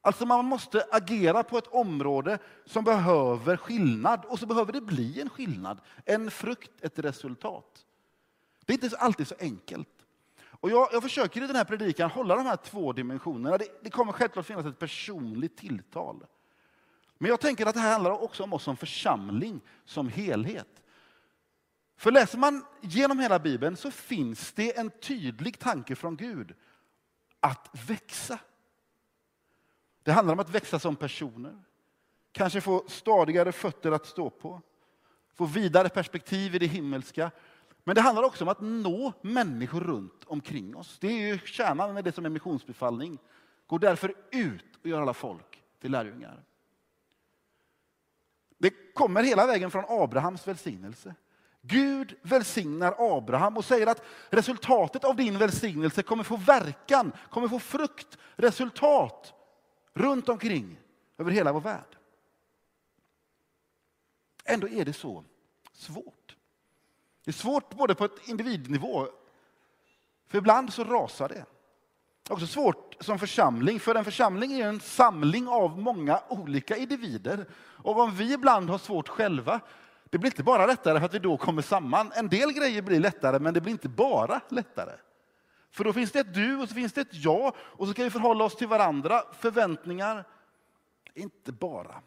Alltså 0.00 0.26
man 0.26 0.44
måste 0.44 0.86
agera 0.90 1.42
på 1.42 1.58
ett 1.58 1.66
område 1.66 2.38
som 2.64 2.84
behöver 2.84 3.56
skillnad 3.56 4.24
och 4.24 4.38
så 4.38 4.46
behöver 4.46 4.72
det 4.72 4.80
bli 4.80 5.20
en 5.20 5.30
skillnad. 5.30 5.80
En 6.04 6.30
frukt, 6.30 6.70
ett 6.80 6.98
resultat. 6.98 7.84
Det 8.66 8.72
är 8.72 8.84
inte 8.84 8.96
alltid 8.96 9.28
så 9.28 9.34
enkelt. 9.40 9.88
Och 10.60 10.70
jag, 10.70 10.88
jag 10.92 11.02
försöker 11.02 11.42
i 11.42 11.46
den 11.46 11.56
här 11.56 11.64
predikan 11.64 12.10
hålla 12.10 12.36
de 12.36 12.46
här 12.46 12.56
två 12.56 12.92
dimensionerna. 12.92 13.58
Det, 13.58 13.66
det 13.82 13.90
kommer 13.90 14.12
självklart 14.12 14.46
finnas 14.46 14.66
ett 14.66 14.78
personligt 14.78 15.56
tilltal. 15.56 16.26
Men 17.18 17.28
jag 17.28 17.40
tänker 17.40 17.66
att 17.66 17.74
det 17.74 17.80
här 17.80 17.92
handlar 17.92 18.10
också 18.10 18.42
om 18.42 18.52
oss 18.52 18.62
som 18.62 18.76
församling, 18.76 19.60
som 19.84 20.08
helhet. 20.08 20.82
För 21.96 22.10
läser 22.10 22.38
man 22.38 22.64
genom 22.80 23.18
hela 23.18 23.38
Bibeln 23.38 23.76
så 23.76 23.90
finns 23.90 24.52
det 24.52 24.78
en 24.78 24.90
tydlig 24.90 25.58
tanke 25.58 25.96
från 25.96 26.16
Gud 26.16 26.54
att 27.40 27.70
växa. 27.88 28.38
Det 30.02 30.12
handlar 30.12 30.34
om 30.34 30.40
att 30.40 30.50
växa 30.50 30.78
som 30.78 30.96
personer, 30.96 31.62
kanske 32.32 32.60
få 32.60 32.84
stadigare 32.88 33.52
fötter 33.52 33.92
att 33.92 34.06
stå 34.06 34.30
på, 34.30 34.62
få 35.34 35.44
vidare 35.44 35.88
perspektiv 35.88 36.54
i 36.54 36.58
det 36.58 36.66
himmelska. 36.66 37.30
Men 37.84 37.94
det 37.94 38.00
handlar 38.00 38.22
också 38.22 38.44
om 38.44 38.48
att 38.48 38.60
nå 38.60 39.12
människor 39.22 39.80
runt 39.80 40.24
omkring 40.26 40.76
oss. 40.76 40.98
Det 41.00 41.08
är 41.08 41.26
ju 41.26 41.38
kärnan 41.38 41.94
med 41.94 42.04
det 42.04 42.12
som 42.12 42.24
är 42.24 42.28
missionsbefallning. 42.30 43.18
Gå 43.66 43.78
därför 43.78 44.14
ut 44.30 44.76
och 44.82 44.86
gör 44.86 45.02
alla 45.02 45.14
folk 45.14 45.62
till 45.80 45.92
lärjungar. 45.92 46.44
Det 48.58 48.94
kommer 48.94 49.22
hela 49.22 49.46
vägen 49.46 49.70
från 49.70 49.84
Abrahams 49.88 50.48
välsignelse. 50.48 51.14
Gud 51.62 52.18
välsignar 52.22 52.94
Abraham 52.98 53.56
och 53.56 53.64
säger 53.64 53.86
att 53.86 54.02
resultatet 54.30 55.04
av 55.04 55.16
din 55.16 55.38
välsignelse 55.38 56.02
kommer 56.02 56.24
få 56.24 56.36
verkan, 56.36 57.12
kommer 57.30 57.48
få 57.48 57.58
frukt, 57.58 58.18
resultat 58.36 59.34
runt 59.94 60.28
omkring 60.28 60.80
över 61.18 61.30
hela 61.30 61.52
vår 61.52 61.60
värld. 61.60 61.96
Ändå 64.44 64.68
är 64.68 64.84
det 64.84 64.92
så 64.92 65.24
svårt. 65.72 66.36
Det 67.24 67.30
är 67.30 67.32
svårt 67.32 67.74
både 67.74 67.94
på 67.94 68.04
ett 68.04 68.28
individnivå, 68.28 69.08
för 70.26 70.38
ibland 70.38 70.72
så 70.72 70.84
rasar 70.84 71.28
det. 71.28 71.44
Också 72.28 72.46
svårt 72.46 72.96
som 73.00 73.18
församling, 73.18 73.80
för 73.80 73.94
en 73.94 74.04
församling 74.04 74.52
är 74.52 74.68
en 74.68 74.80
samling 74.80 75.48
av 75.48 75.78
många 75.78 76.20
olika 76.28 76.76
individer. 76.76 77.46
Och 77.60 78.00
om 78.00 78.14
vi 78.14 78.32
ibland 78.32 78.70
har 78.70 78.78
svårt 78.78 79.08
själva, 79.08 79.60
det 80.10 80.18
blir 80.18 80.30
inte 80.30 80.42
bara 80.42 80.66
lättare 80.66 80.98
för 80.98 81.06
att 81.06 81.14
vi 81.14 81.18
då 81.18 81.36
kommer 81.36 81.62
samman. 81.62 82.12
En 82.14 82.28
del 82.28 82.52
grejer 82.52 82.82
blir 82.82 83.00
lättare, 83.00 83.38
men 83.38 83.54
det 83.54 83.60
blir 83.60 83.72
inte 83.72 83.88
bara 83.88 84.40
lättare. 84.48 84.92
För 85.70 85.84
då 85.84 85.92
finns 85.92 86.12
det 86.12 86.20
ett 86.20 86.34
du 86.34 86.56
och 86.56 86.68
så 86.68 86.74
finns 86.74 86.92
det 86.92 87.00
ett 87.00 87.14
jag 87.24 87.54
och 87.58 87.86
så 87.86 87.92
ska 87.92 88.04
vi 88.04 88.10
förhålla 88.10 88.44
oss 88.44 88.56
till 88.56 88.68
varandra. 88.68 89.22
Förväntningar, 89.32 90.24
är 91.14 91.22
inte 91.22 91.52
bara 91.52 92.02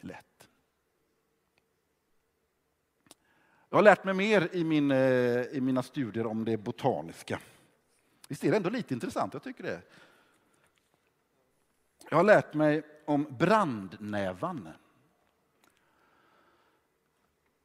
lätt. 0.00 0.48
Jag 3.70 3.78
har 3.78 3.82
lärt 3.82 4.04
mig 4.04 4.14
mer 4.14 4.48
i, 4.52 4.64
min, 4.64 4.90
eh, 4.90 5.42
i 5.42 5.60
mina 5.60 5.82
studier 5.82 6.26
om 6.26 6.44
det 6.44 6.56
botaniska. 6.56 7.38
Visst 8.28 8.44
är 8.44 8.50
det 8.50 8.56
ändå 8.56 8.70
lite 8.70 8.94
intressant? 8.94 9.32
Jag 9.32 9.42
tycker 9.42 9.62
det. 9.62 9.82
Jag 12.10 12.16
har 12.16 12.24
lärt 12.24 12.54
mig 12.54 12.82
om 13.04 13.26
brandnävan. 13.38 14.68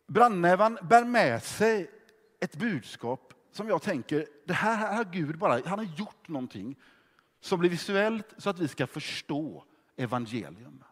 Brandnävan 0.07 0.79
bär 0.81 1.05
med 1.05 1.43
sig 1.43 1.91
ett 2.39 2.55
budskap 2.55 3.33
som 3.51 3.67
jag 3.67 3.81
tänker, 3.81 4.27
det 4.45 4.53
här 4.53 4.95
har 4.95 5.03
Gud 5.03 5.37
bara, 5.37 5.61
han 5.65 5.79
har 5.79 5.85
gjort 5.97 6.27
någonting 6.27 6.75
som 7.39 7.59
blir 7.59 7.69
visuellt 7.69 8.33
så 8.37 8.49
att 8.49 8.59
vi 8.59 8.67
ska 8.67 8.87
förstå 8.87 9.63
evangelium. 9.95 10.83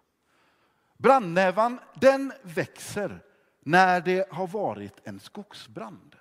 Brandnävan, 0.98 1.80
den 1.96 2.34
växer 2.42 3.24
när 3.60 4.02
det 4.02 4.32
har 4.32 4.48
varit 4.48 5.08
en 5.08 5.20
skogsbrand. 5.20 6.16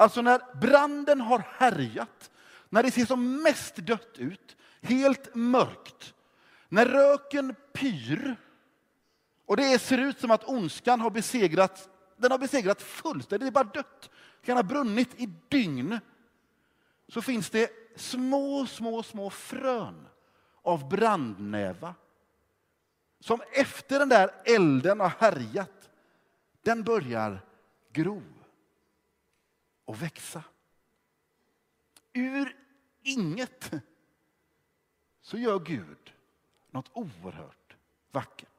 Alltså 0.00 0.22
när 0.22 0.40
branden 0.60 1.20
har 1.20 1.42
härjat, 1.58 2.30
när 2.68 2.82
det 2.82 2.90
ser 2.90 3.06
som 3.06 3.42
mest 3.42 3.76
dött 3.76 4.18
ut, 4.18 4.56
helt 4.80 5.34
mörkt, 5.34 6.14
när 6.68 6.86
röken 6.86 7.54
pyr 7.72 8.36
och 9.46 9.56
det 9.56 9.78
ser 9.78 9.98
ut 9.98 10.20
som 10.20 10.30
att 10.30 10.44
ondskan 10.44 11.00
har 11.00 11.10
besegrat, 11.10 11.88
den 12.16 12.30
har 12.30 12.38
besegrat 12.38 12.82
fullständigt, 12.82 13.40
det 13.40 13.60
är 13.60 13.64
bara 13.64 13.72
dött. 13.74 14.10
Det 14.40 14.46
kan 14.46 14.56
ha 14.56 14.62
brunnit 14.62 15.20
i 15.20 15.26
dygn. 15.48 15.98
Så 17.08 17.22
finns 17.22 17.50
det 17.50 17.70
små, 17.96 18.66
små, 18.66 19.02
små 19.02 19.30
frön 19.30 20.08
av 20.62 20.88
brandnäva 20.88 21.94
som 23.20 23.40
efter 23.52 23.98
den 23.98 24.08
där 24.08 24.30
elden 24.44 25.00
har 25.00 25.12
härjat, 25.18 25.90
den 26.62 26.82
börjar 26.82 27.40
gro 27.92 28.22
och 29.90 30.02
växa. 30.02 30.44
Ur 32.12 32.56
inget 33.02 33.70
så 35.20 35.38
gör 35.38 35.58
Gud 35.58 36.14
något 36.70 36.90
oerhört 36.92 37.76
vackert. 38.10 38.49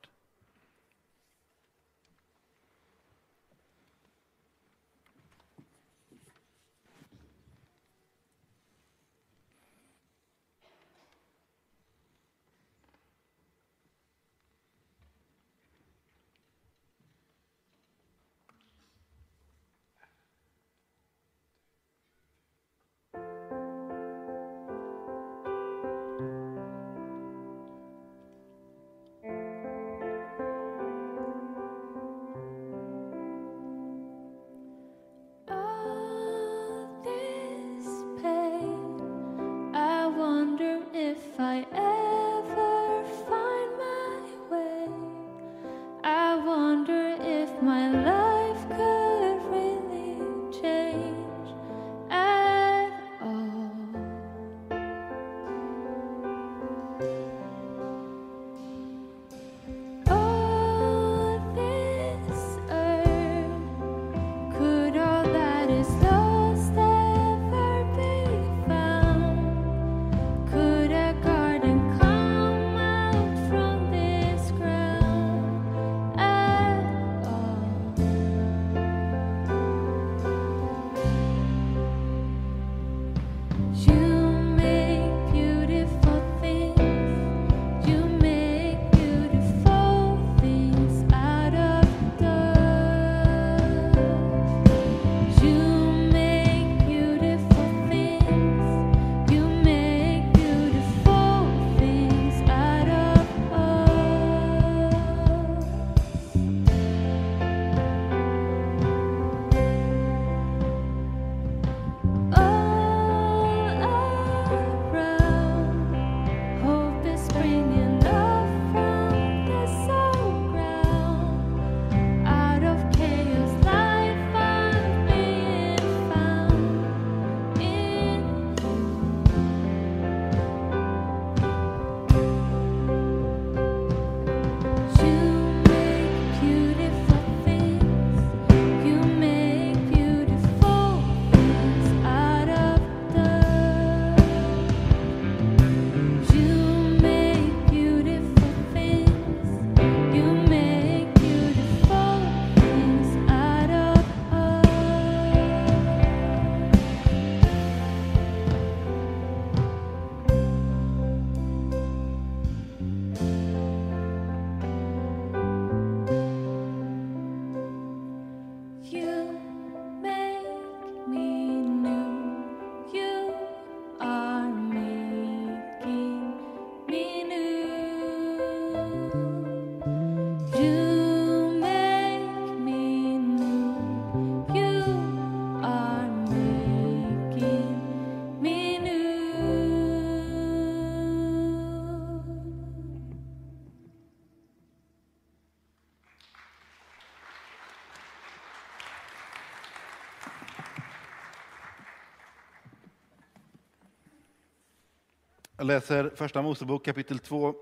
Jag 205.62 205.66
läser 205.66 206.12
Första 206.16 206.42
Mosebok 206.42 206.86
kapitel 206.86 207.20
2, 207.20 207.56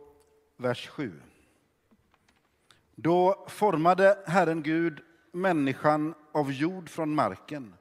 vers 0.57 0.87
7. 0.87 1.21
Då 2.95 3.45
formade 3.49 4.17
Herren 4.25 4.63
Gud 4.63 5.01
människan 5.31 6.13
av 6.31 6.51
jord 6.51 6.89
från 6.89 7.15
marken 7.15 7.73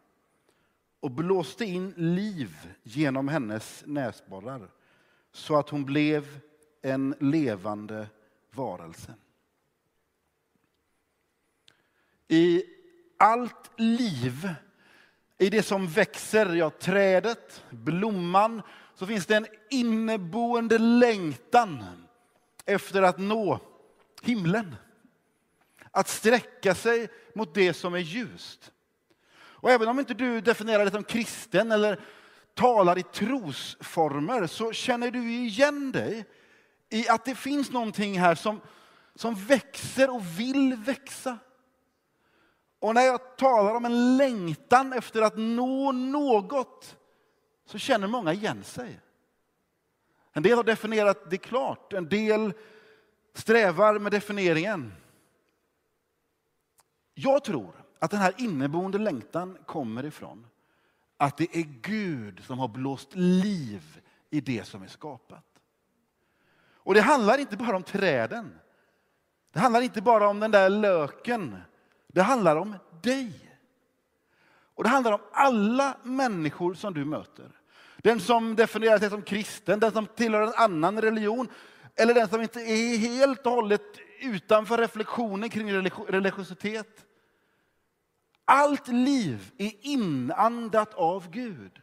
och 1.01 1.11
blåste 1.11 1.65
in 1.65 1.95
liv 1.97 2.75
genom 2.83 3.29
hennes 3.29 3.83
näsborrar 3.87 4.69
så 5.33 5.57
att 5.57 5.69
hon 5.69 5.85
blev 5.85 6.41
en 6.83 7.15
levande 7.21 8.07
varelse. 8.51 9.15
I 12.29 12.63
allt 13.17 13.71
liv, 13.77 14.49
i 15.39 15.51
det 15.51 15.63
som 15.63 15.87
växer, 15.87 16.55
ja, 16.55 16.71
trädet, 16.71 17.65
blomman, 17.71 18.63
så 18.99 19.07
finns 19.07 19.26
det 19.26 19.37
en 19.37 19.47
inneboende 19.71 20.78
längtan 20.78 21.85
efter 22.64 23.02
att 23.02 23.19
nå 23.19 23.61
himlen. 24.23 24.76
Att 25.90 26.09
sträcka 26.09 26.75
sig 26.75 27.09
mot 27.35 27.55
det 27.55 27.75
som 27.75 27.95
är 27.95 27.99
ljust. 27.99 28.73
Och 29.37 29.71
även 29.71 29.88
om 29.88 29.99
inte 29.99 30.14
du 30.14 30.40
definierar 30.40 30.85
dig 30.85 30.93
som 30.93 31.05
kristen 31.05 31.73
eller 31.73 32.00
talar 32.55 32.99
i 32.99 33.02
trosformer 33.02 34.47
så 34.47 34.73
känner 34.73 35.11
du 35.11 35.33
igen 35.33 35.93
dig 35.93 36.25
i 36.91 37.08
att 37.08 37.25
det 37.25 37.34
finns 37.34 37.71
någonting 37.71 38.21
här 38.21 38.34
som, 38.34 38.61
som 39.15 39.34
växer 39.34 40.15
och 40.15 40.39
vill 40.39 40.75
växa. 40.75 41.39
Och 42.78 42.95
när 42.95 43.02
jag 43.02 43.37
talar 43.37 43.75
om 43.75 43.84
en 43.84 44.17
längtan 44.17 44.93
efter 44.93 45.23
att 45.23 45.37
nå 45.37 45.93
något 45.93 46.98
så 47.69 47.78
känner 47.78 48.07
många 48.07 48.33
igen 48.33 48.65
sig. 48.65 49.00
En 50.33 50.43
del 50.43 50.57
har 50.57 50.65
definierat 50.65 51.31
det 51.31 51.39
klart, 51.39 51.93
en 51.93 52.09
del 52.09 52.52
strävar 53.35 53.99
med 53.99 54.13
definieringen. 54.13 54.93
Jag 57.15 57.45
tror 57.45 57.85
att 57.99 58.11
den 58.11 58.21
här 58.21 58.35
inneboende 58.39 58.99
längtan 58.99 59.59
kommer 59.67 60.04
ifrån 60.04 60.47
att 61.17 61.37
det 61.37 61.57
är 61.57 61.63
Gud 61.83 62.45
som 62.45 62.59
har 62.59 62.69
blåst 62.69 63.15
liv 63.15 64.00
i 64.31 64.41
det 64.41 64.65
som 64.65 64.83
är 64.83 64.89
skapat. 64.89 65.45
Och 66.73 66.95
det 66.95 67.00
handlar 67.00 67.39
inte 67.39 67.57
bara 67.57 67.76
om 67.76 67.83
träden. 67.83 68.59
Det 69.52 69.61
handlar 69.61 69.81
inte 69.81 70.02
bara 70.02 70.28
om 70.28 70.41
den 70.41 70.50
där 70.50 70.71
löken. 70.71 71.57
Det 72.07 72.23
handlar 72.23 72.57
om 72.57 72.76
dig. 73.02 73.59
Och 74.75 74.85
det 74.85 74.91
handlar 74.91 75.13
om 75.13 75.21
alla 75.33 75.97
människor 76.02 76.75
som 76.75 76.95
du 76.95 77.04
möter. 77.04 77.57
Den 78.02 78.21
som 78.21 78.56
definierar 78.56 78.99
sig 78.99 79.11
som 79.11 79.23
kristen, 79.23 79.80
den 79.80 79.93
som 79.93 80.06
tillhör 80.06 80.43
en 80.43 80.52
annan 80.56 81.00
religion 81.00 81.49
eller 81.97 82.15
den 82.15 82.28
som 82.28 82.43
inte 82.43 82.61
är 82.61 82.99
helt 82.99 83.47
och 83.47 83.52
hållet 83.52 83.99
utanför 84.21 84.78
reflektionen 84.78 85.50
kring 85.50 85.73
religiositet. 86.08 87.06
Allt 88.45 88.89
liv 88.89 89.52
är 89.58 89.73
inandat 89.80 90.95
av 90.95 91.30
Gud. 91.30 91.80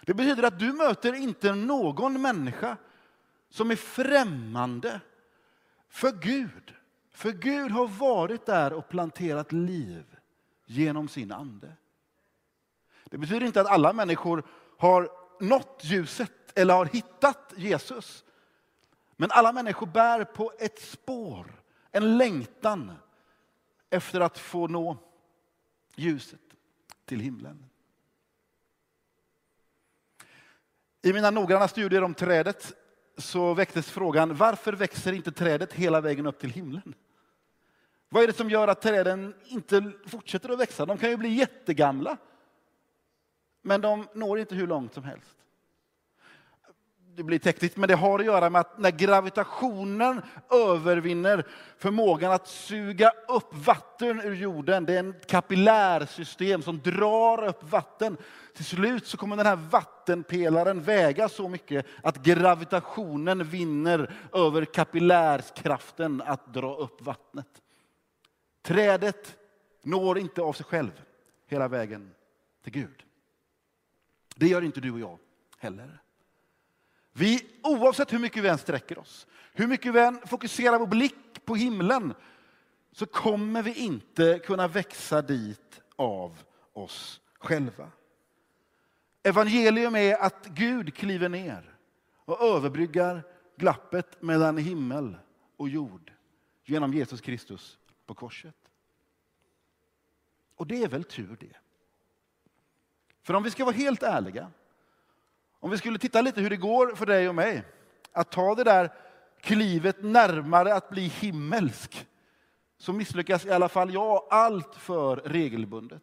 Det 0.00 0.14
betyder 0.14 0.42
att 0.42 0.58
du 0.58 0.72
möter 0.72 1.14
inte 1.14 1.54
någon 1.54 2.22
människa 2.22 2.76
som 3.50 3.70
är 3.70 3.76
främmande 3.76 5.00
för 5.88 6.12
Gud. 6.12 6.74
För 7.12 7.32
Gud 7.32 7.70
har 7.70 7.88
varit 7.88 8.46
där 8.46 8.72
och 8.72 8.88
planterat 8.88 9.52
liv 9.52 10.04
genom 10.66 11.08
sin 11.08 11.32
ande. 11.32 11.72
Det 13.04 13.18
betyder 13.18 13.46
inte 13.46 13.60
att 13.60 13.66
alla 13.66 13.92
människor 13.92 14.44
har 14.84 15.08
nått 15.40 15.80
ljuset 15.82 16.32
eller 16.54 16.74
har 16.74 16.86
hittat 16.86 17.52
Jesus. 17.56 18.24
Men 19.16 19.30
alla 19.30 19.52
människor 19.52 19.86
bär 19.86 20.24
på 20.24 20.52
ett 20.58 20.78
spår, 20.78 21.62
en 21.90 22.18
längtan 22.18 22.92
efter 23.90 24.20
att 24.20 24.38
få 24.38 24.66
nå 24.66 24.98
ljuset 25.96 26.40
till 27.04 27.20
himlen. 27.20 27.64
I 31.02 31.12
mina 31.12 31.30
noggranna 31.30 31.68
studier 31.68 32.02
om 32.02 32.14
trädet 32.14 32.72
så 33.16 33.54
väcktes 33.54 33.90
frågan 33.90 34.36
varför 34.36 34.72
växer 34.72 35.12
inte 35.12 35.32
trädet 35.32 35.72
hela 35.72 36.00
vägen 36.00 36.26
upp 36.26 36.38
till 36.38 36.50
himlen? 36.50 36.94
Vad 38.08 38.22
är 38.22 38.26
det 38.26 38.36
som 38.36 38.50
gör 38.50 38.68
att 38.68 38.82
träden 38.82 39.34
inte 39.44 39.92
fortsätter 40.06 40.48
att 40.48 40.58
växa? 40.58 40.86
De 40.86 40.98
kan 40.98 41.10
ju 41.10 41.16
bli 41.16 41.28
jättegamla. 41.28 42.16
Men 43.66 43.80
de 43.80 44.06
når 44.12 44.38
inte 44.38 44.54
hur 44.54 44.66
långt 44.66 44.94
som 44.94 45.04
helst 45.04 45.34
det 47.16 47.22
blir 47.22 47.38
tekniskt, 47.38 47.76
men 47.76 47.88
det 47.88 47.94
har 47.94 48.18
att 48.18 48.24
göra 48.24 48.50
med 48.50 48.60
att 48.60 48.78
när 48.78 48.90
gravitationen 48.90 50.22
övervinner 50.50 51.46
förmågan 51.78 52.32
att 52.32 52.48
suga 52.48 53.12
upp 53.28 53.54
vatten 53.54 54.20
ur 54.20 54.34
jorden, 54.34 54.84
det 54.84 54.94
är 54.94 55.10
ett 55.10 55.26
kapillärsystem 55.26 56.62
som 56.62 56.80
drar 56.80 57.44
upp 57.44 57.62
vatten. 57.62 58.16
Till 58.54 58.64
slut 58.64 59.06
så 59.06 59.16
kommer 59.16 59.36
den 59.36 59.46
här 59.46 59.56
vattenpelaren 59.56 60.82
väga 60.82 61.28
så 61.28 61.48
mycket 61.48 61.86
att 62.02 62.22
gravitationen 62.22 63.44
vinner 63.44 64.14
över 64.32 64.64
kapillärskraften 64.64 66.22
att 66.26 66.54
dra 66.54 66.76
upp 66.76 67.02
vattnet. 67.02 67.62
Trädet 68.62 69.36
når 69.82 70.18
inte 70.18 70.42
av 70.42 70.52
sig 70.52 70.66
själv 70.66 71.02
hela 71.46 71.68
vägen 71.68 72.10
till 72.62 72.72
Gud. 72.72 73.04
Det 74.34 74.48
gör 74.48 74.62
inte 74.62 74.80
du 74.80 74.90
och 74.90 75.00
jag 75.00 75.18
heller. 75.58 76.02
Vi, 77.12 77.46
oavsett 77.62 78.12
hur 78.12 78.18
mycket 78.18 78.44
vi 78.44 78.48
än 78.48 78.58
sträcker 78.58 78.98
oss, 78.98 79.26
hur 79.52 79.66
mycket 79.66 79.94
vi 79.94 80.00
än 80.00 80.20
fokuserar 80.26 80.78
vår 80.78 80.86
blick 80.86 81.44
på 81.44 81.54
himlen, 81.54 82.14
så 82.92 83.06
kommer 83.06 83.62
vi 83.62 83.74
inte 83.74 84.38
kunna 84.44 84.68
växa 84.68 85.22
dit 85.22 85.82
av 85.96 86.42
oss 86.72 87.20
själva. 87.38 87.90
Evangelium 89.22 89.96
är 89.96 90.16
att 90.16 90.46
Gud 90.46 90.94
kliver 90.94 91.28
ner 91.28 91.76
och 92.24 92.42
överbryggar 92.42 93.22
glappet 93.56 94.22
mellan 94.22 94.58
himmel 94.58 95.16
och 95.56 95.68
jord 95.68 96.12
genom 96.64 96.92
Jesus 96.92 97.20
Kristus 97.20 97.78
på 98.06 98.14
korset. 98.14 98.56
Och 100.56 100.66
det 100.66 100.82
är 100.82 100.88
väl 100.88 101.04
tur 101.04 101.36
det. 101.40 101.56
För 103.24 103.34
om 103.34 103.42
vi 103.42 103.50
ska 103.50 103.64
vara 103.64 103.76
helt 103.76 104.02
ärliga 104.02 104.50
om 105.64 105.70
vi 105.70 105.78
skulle 105.78 105.98
titta 105.98 106.20
lite 106.20 106.40
hur 106.40 106.50
det 106.50 106.56
går 106.56 106.94
för 106.94 107.06
dig 107.06 107.28
och 107.28 107.34
mig 107.34 107.62
att 108.12 108.30
ta 108.30 108.54
det 108.54 108.64
där 108.64 108.92
klivet 109.40 110.02
närmare 110.02 110.74
att 110.74 110.90
bli 110.90 111.06
himmelsk 111.06 112.06
så 112.78 112.92
misslyckas 112.92 113.44
i 113.44 113.50
alla 113.50 113.68
fall 113.68 113.94
jag 113.94 114.26
allt 114.30 114.74
för 114.76 115.16
regelbundet. 115.16 116.02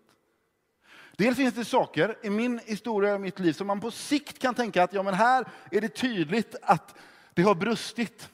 Dels 1.17 1.37
finns 1.37 1.53
det 1.53 1.65
saker 1.65 2.17
i 2.21 2.29
min 2.29 2.59
historia 2.65 3.13
och 3.13 3.21
mitt 3.21 3.39
liv 3.39 3.53
som 3.53 3.67
man 3.67 3.79
på 3.79 3.91
sikt 3.91 4.39
kan 4.39 4.55
tänka 4.55 4.83
att 4.83 4.93
ja, 4.93 5.03
men 5.03 5.13
här 5.13 5.45
är 5.71 5.81
det 5.81 5.95
tydligt 5.95 6.55
att 6.61 6.95
det 7.33 7.41
har 7.41 7.55
brustit. 7.55 8.29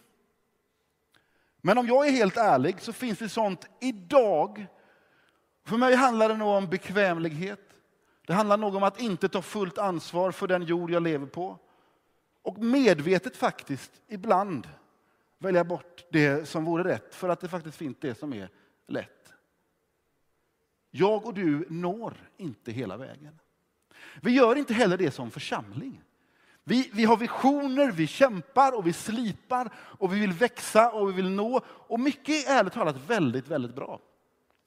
Men 1.61 1.77
om 1.77 1.87
jag 1.87 2.07
är 2.07 2.11
helt 2.11 2.37
ärlig 2.37 2.81
så 2.81 2.93
finns 2.93 3.19
det 3.19 3.29
sånt 3.29 3.67
idag. 3.81 4.67
För 5.65 5.77
mig 5.77 5.95
handlar 5.95 6.29
det 6.29 6.37
nog 6.37 6.47
om 6.47 6.69
bekvämlighet. 6.69 7.66
Det 8.27 8.33
handlar 8.33 8.57
nog 8.57 8.75
om 8.75 8.83
att 8.83 8.99
inte 8.99 9.29
ta 9.29 9.41
fullt 9.41 9.77
ansvar 9.77 10.31
för 10.31 10.47
den 10.47 10.63
jord 10.63 10.91
jag 10.91 11.03
lever 11.03 11.25
på. 11.25 11.57
Och 12.41 12.57
medvetet 12.57 13.37
faktiskt, 13.37 13.91
ibland, 14.07 14.67
välja 15.37 15.63
bort 15.63 16.05
det 16.09 16.47
som 16.47 16.65
vore 16.65 16.83
rätt 16.83 17.15
för 17.15 17.29
att 17.29 17.39
det 17.39 17.47
faktiskt 17.47 17.77
finns 17.77 17.97
det 17.99 18.15
som 18.15 18.33
är 18.33 18.49
lätt. 18.87 19.33
Jag 20.91 21.25
och 21.25 21.33
du 21.33 21.65
når 21.69 22.13
inte 22.37 22.71
hela 22.71 22.97
vägen. 22.97 23.39
Vi 24.21 24.31
gör 24.31 24.55
inte 24.55 24.73
heller 24.73 24.97
det 24.97 25.11
som 25.11 25.31
församling. 25.31 26.01
Vi, 26.63 26.89
vi 26.93 27.05
har 27.05 27.17
visioner, 27.17 27.91
vi 27.91 28.07
kämpar 28.07 28.77
och 28.77 28.87
vi 28.87 28.93
slipar 28.93 29.69
och 29.75 30.13
vi 30.13 30.19
vill 30.19 30.33
växa 30.33 30.91
och 30.91 31.09
vi 31.09 31.13
vill 31.13 31.29
nå. 31.29 31.61
Och 31.67 31.99
mycket 31.99 32.47
är 32.47 32.59
ärligt 32.59 32.73
talat 32.73 32.95
väldigt, 33.07 33.47
väldigt 33.47 33.75
bra. 33.75 33.99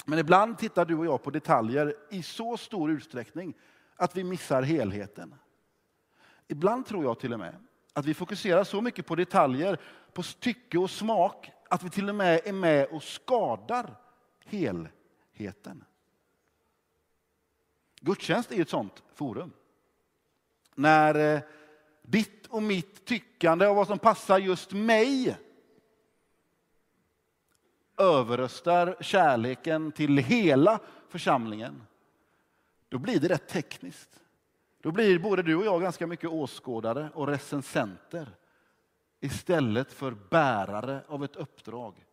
Men 0.04 0.18
ibland 0.18 0.58
tittar 0.58 0.84
du 0.84 0.94
och 0.94 1.06
jag 1.06 1.22
på 1.22 1.30
detaljer 1.30 1.94
i 2.10 2.22
så 2.22 2.56
stor 2.56 2.90
utsträckning 2.90 3.54
att 3.96 4.16
vi 4.16 4.24
missar 4.24 4.62
helheten. 4.62 5.34
Ibland 6.48 6.86
tror 6.86 7.04
jag 7.04 7.20
till 7.20 7.32
och 7.32 7.38
med 7.38 7.54
att 7.92 8.06
vi 8.06 8.14
fokuserar 8.14 8.64
så 8.64 8.80
mycket 8.80 9.06
på 9.06 9.14
detaljer, 9.14 9.80
på 10.12 10.22
tycke 10.22 10.78
och 10.78 10.90
smak, 10.90 11.50
att 11.68 11.82
vi 11.82 11.90
till 11.90 12.08
och 12.08 12.14
med 12.14 12.40
är 12.44 12.52
med 12.52 12.86
och 12.86 13.02
skadar 13.02 13.96
helheten. 14.44 15.84
Gudstjänst 18.00 18.52
är 18.52 18.60
ett 18.60 18.68
sånt 18.68 19.02
forum. 19.14 19.52
När 20.74 21.34
eh, 21.34 21.40
ditt 22.02 22.46
och 22.46 22.62
mitt 22.62 23.04
tyckande 23.04 23.66
av 23.66 23.76
vad 23.76 23.86
som 23.86 23.98
passar 23.98 24.38
just 24.38 24.72
mig 24.72 25.36
överröstar 28.00 28.96
kärleken 29.00 29.92
till 29.92 30.18
hela 30.18 30.80
församlingen, 31.08 31.82
då 32.88 32.98
blir 32.98 33.20
det 33.20 33.28
rätt 33.28 33.48
tekniskt. 33.48 34.20
Då 34.80 34.92
blir 34.92 35.18
både 35.18 35.42
du 35.42 35.56
och 35.56 35.64
jag 35.64 35.82
ganska 35.82 36.06
mycket 36.06 36.30
åskådare 36.30 37.10
och 37.14 37.26
recensenter 37.26 38.36
istället 39.20 39.92
för 39.92 40.16
bärare 40.30 41.04
av 41.08 41.24
ett 41.24 41.36
uppdrag 41.36 42.06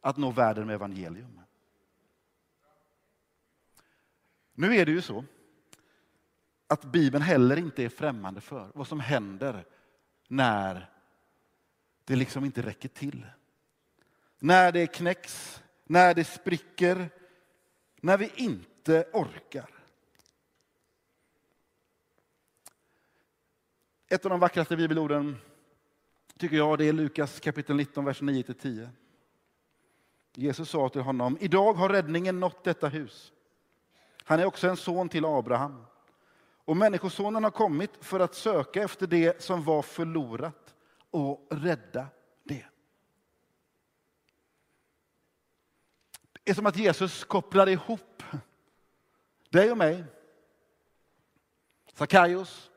att 0.00 0.16
nå 0.16 0.30
världen 0.30 0.66
med 0.66 0.74
evangelium. 0.74 1.40
Nu 4.54 4.76
är 4.76 4.86
det 4.86 4.92
ju 4.92 5.02
så 5.02 5.24
att 6.66 6.84
Bibeln 6.84 7.24
heller 7.24 7.56
inte 7.56 7.84
är 7.84 7.88
främmande 7.88 8.40
för 8.40 8.70
vad 8.74 8.88
som 8.88 9.00
händer 9.00 9.64
när 10.28 10.90
det 12.04 12.16
liksom 12.16 12.44
inte 12.44 12.62
räcker 12.62 12.88
till. 12.88 13.26
När 14.44 14.72
det 14.72 14.86
knäcks, 14.86 15.62
när 15.84 16.14
det 16.14 16.24
spricker, 16.24 17.10
när 18.00 18.18
vi 18.18 18.30
inte 18.34 19.06
orkar. 19.12 19.70
Ett 24.08 24.24
av 24.24 24.30
de 24.30 24.40
vackraste 24.40 24.76
bibelorden 24.76 25.36
tycker 26.38 26.56
jag 26.56 26.78
det 26.78 26.84
är 26.84 26.92
Lukas 26.92 27.40
kapitel 27.40 27.76
19, 27.76 28.04
vers 28.04 28.22
9-10. 28.22 28.88
Jesus 30.34 30.70
sa 30.70 30.88
till 30.88 31.00
honom, 31.00 31.38
idag 31.40 31.72
har 31.74 31.88
räddningen 31.88 32.40
nått 32.40 32.64
detta 32.64 32.88
hus. 32.88 33.32
Han 34.24 34.40
är 34.40 34.44
också 34.44 34.68
en 34.68 34.76
son 34.76 35.08
till 35.08 35.24
Abraham. 35.24 35.84
Och 36.64 36.76
Människosonen 36.76 37.44
har 37.44 37.50
kommit 37.50 37.90
för 38.00 38.20
att 38.20 38.34
söka 38.34 38.82
efter 38.82 39.06
det 39.06 39.42
som 39.42 39.64
var 39.64 39.82
förlorat 39.82 40.74
och 41.10 41.46
rädda 41.50 42.06
det. 42.42 42.64
Det 46.32 46.33
är 46.44 46.54
som 46.54 46.66
att 46.66 46.76
Jesus 46.76 47.24
kopplar 47.24 47.68
ihop 47.68 48.22
dig 49.50 49.70
och 49.70 49.78
mig, 49.78 50.04
Sackaios, 51.94 52.70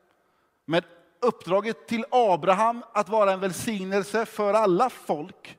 med 0.64 0.84
uppdraget 1.20 1.86
till 1.86 2.04
Abraham 2.10 2.84
att 2.92 3.08
vara 3.08 3.32
en 3.32 3.40
välsignelse 3.40 4.26
för 4.26 4.54
alla 4.54 4.90
folk. 4.90 5.58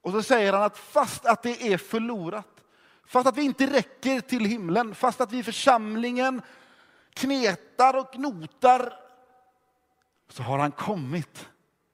Och 0.00 0.12
så 0.12 0.22
säger 0.22 0.52
han 0.52 0.62
att 0.62 0.78
fast 0.78 1.26
att 1.26 1.42
det 1.42 1.72
är 1.72 1.78
förlorat, 1.78 2.64
fast 3.06 3.26
att 3.26 3.36
vi 3.36 3.42
inte 3.42 3.66
räcker 3.66 4.20
till 4.20 4.44
himlen, 4.44 4.94
fast 4.94 5.20
att 5.20 5.32
vi 5.32 5.38
i 5.38 5.42
församlingen 5.42 6.42
knetar 7.14 7.96
och 7.96 8.18
notar, 8.18 9.00
så 10.28 10.42
har 10.42 10.58
han 10.58 10.72
kommit 10.72 11.48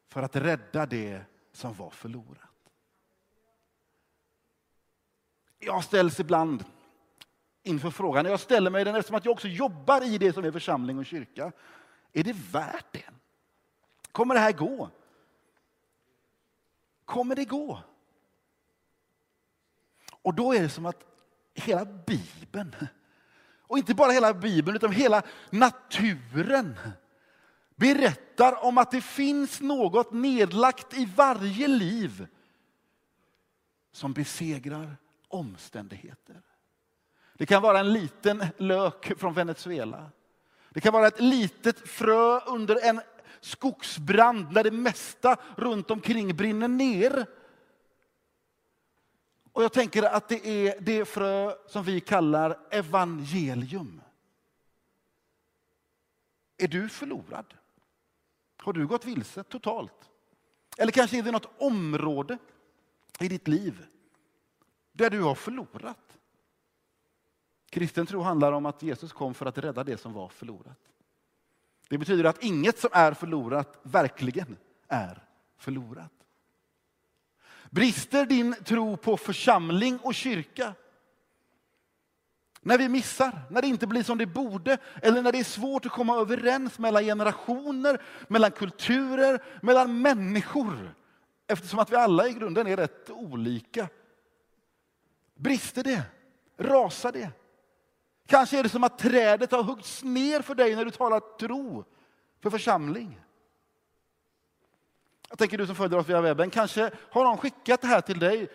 för 0.09 0.23
att 0.23 0.37
rädda 0.37 0.87
det 0.87 1.23
som 1.53 1.75
var 1.75 1.91
förlorat. 1.91 2.50
Jag 5.61 5.85
ställs 5.85 6.21
ibland 6.21 6.65
inför 7.63 7.91
frågan, 7.91 8.27
jag 8.27 8.41
ställer 8.41 8.71
mig 8.71 8.85
den 8.85 8.95
eftersom 8.95 9.17
att 9.17 9.25
jag 9.25 9.33
också 9.33 9.49
jobbar 9.49 10.05
i 10.05 10.19
det 10.19 10.33
som 10.33 10.45
är 10.45 10.53
församling 10.53 10.99
och 10.99 11.07
kyrka. 11.07 11.53
Är 12.13 12.25
det 12.25 12.37
värt 12.53 12.93
det? 12.93 13.11
Kommer 14.13 14.35
det 14.35 14.41
här 14.41 14.53
gå? 14.53 14.91
Kommer 17.05 17.37
det 17.37 17.45
gå? 17.45 17.83
Och 20.23 20.35
då 20.35 20.53
är 20.53 20.63
det 20.63 20.69
som 20.69 20.87
att 20.87 21.05
hela 21.55 21.85
Bibeln, 21.85 22.77
och 23.63 23.79
inte 23.79 23.95
bara 23.95 24.13
hela 24.13 24.35
Bibeln 24.35 24.77
utan 24.77 24.93
hela 24.93 25.23
naturen 25.51 26.79
berättar 27.77 28.65
om 28.65 28.79
att 28.79 28.91
det 28.91 29.01
finns 29.01 29.61
något 29.61 30.13
nedlagt 30.13 30.95
i 30.95 31.05
varje 31.17 31.69
liv 31.69 32.27
som 33.93 34.13
besegrar 34.13 34.97
omständigheter. 35.31 36.43
Det 37.35 37.47
kan 37.47 37.63
vara 37.63 37.81
en 37.81 37.93
liten 37.93 38.45
lök 38.57 39.19
från 39.19 39.35
Venezuela. 39.35 40.11
Det 40.71 40.81
kan 40.81 40.93
vara 40.93 41.07
ett 41.07 41.21
litet 41.21 41.89
frö 41.89 42.41
under 42.41 42.89
en 42.89 43.01
skogsbrand 43.41 44.55
där 44.55 44.65
det 44.65 44.71
mesta 44.71 45.37
runt 45.57 45.91
omkring 45.91 46.37
brinner 46.37 46.69
ner. 46.69 47.27
Och 49.53 49.63
jag 49.63 49.73
tänker 49.73 50.03
att 50.03 50.29
det 50.29 50.47
är 50.47 50.81
det 50.81 51.05
frö 51.05 51.55
som 51.67 51.85
vi 51.85 52.01
kallar 52.01 52.59
evangelium. 52.71 54.03
Är 56.57 56.69
du 56.69 56.89
förlorad? 56.89 57.55
Har 58.57 58.73
du 58.73 58.87
gått 58.87 59.05
vilse 59.05 59.43
totalt? 59.43 60.11
Eller 60.79 60.93
kanske 60.93 61.19
är 61.19 61.23
det 61.23 61.31
något 61.31 61.51
område 61.59 62.39
i 63.21 63.29
ditt 63.29 63.49
liv 63.49 63.87
där 65.01 65.11
du 65.11 65.23
har 65.23 65.35
förlorat? 65.35 66.19
Kristen 67.71 68.07
tro 68.07 68.21
handlar 68.21 68.53
om 68.53 68.67
att 68.67 68.83
Jesus 68.83 69.13
kom 69.13 69.35
för 69.35 69.47
att 69.47 69.59
rädda 69.59 69.85
det 69.85 70.01
som 70.01 70.13
var 70.13 70.29
förlorat. 70.29 70.79
Det 71.89 71.99
betyder 71.99 72.25
att 72.25 72.45
inget 72.45 72.79
som 72.79 72.91
är 72.93 73.13
förlorat 73.13 73.79
verkligen 73.83 74.57
är 74.89 75.23
förlorat. 75.57 76.13
Brister 77.71 78.27
din 78.27 78.55
tro 78.65 78.97
på 78.97 79.17
församling 79.17 79.99
och 80.03 80.15
kyrka? 80.15 80.75
När 82.63 82.79
vi 82.79 82.89
missar, 82.89 83.41
när 83.51 83.63
det 83.63 83.69
inte 83.69 83.87
blir 83.87 84.03
som 84.03 84.19
det 84.19 84.27
borde 84.27 84.79
eller 85.03 85.23
när 85.23 85.33
det 85.33 85.39
är 85.39 85.45
svårt 85.45 85.87
att 85.87 85.93
komma 85.93 86.17
överens 86.17 86.79
mellan 86.79 87.05
generationer, 87.05 88.03
mellan 88.29 88.51
kulturer, 88.51 89.43
mellan 89.63 90.03
människor 90.03 90.95
eftersom 91.47 91.79
att 91.79 91.93
vi 91.93 91.97
alla 91.97 92.29
i 92.29 92.33
grunden 92.33 92.67
är 92.67 92.77
rätt 92.77 93.11
olika. 93.11 93.89
Brister 95.41 95.83
det? 95.83 96.03
Rasar 96.57 97.13
det? 97.13 97.31
Kanske 98.27 98.59
är 98.59 98.63
det 98.63 98.69
som 98.69 98.85
att 98.85 98.99
trädet 98.99 99.53
har 99.53 99.63
huggits 99.63 100.05
ner 100.05 100.43
för 100.43 100.55
dig 100.55 100.77
när 100.77 100.85
du 100.85 100.91
talar 100.91 101.21
tro 101.39 101.85
för 102.41 102.51
församling. 102.51 103.21
Jag 105.29 105.39
tänker 105.39 105.59
du 105.59 105.67
som 105.67 105.77
följer 105.77 105.99
oss 105.99 106.09
via 106.09 106.21
webben, 106.21 106.51
kanske 106.51 106.91
har 107.11 107.25
någon 107.25 107.37
skickat 107.37 107.81
det 107.81 107.87
här 107.87 108.01
till 108.01 108.19
dig 108.19 108.49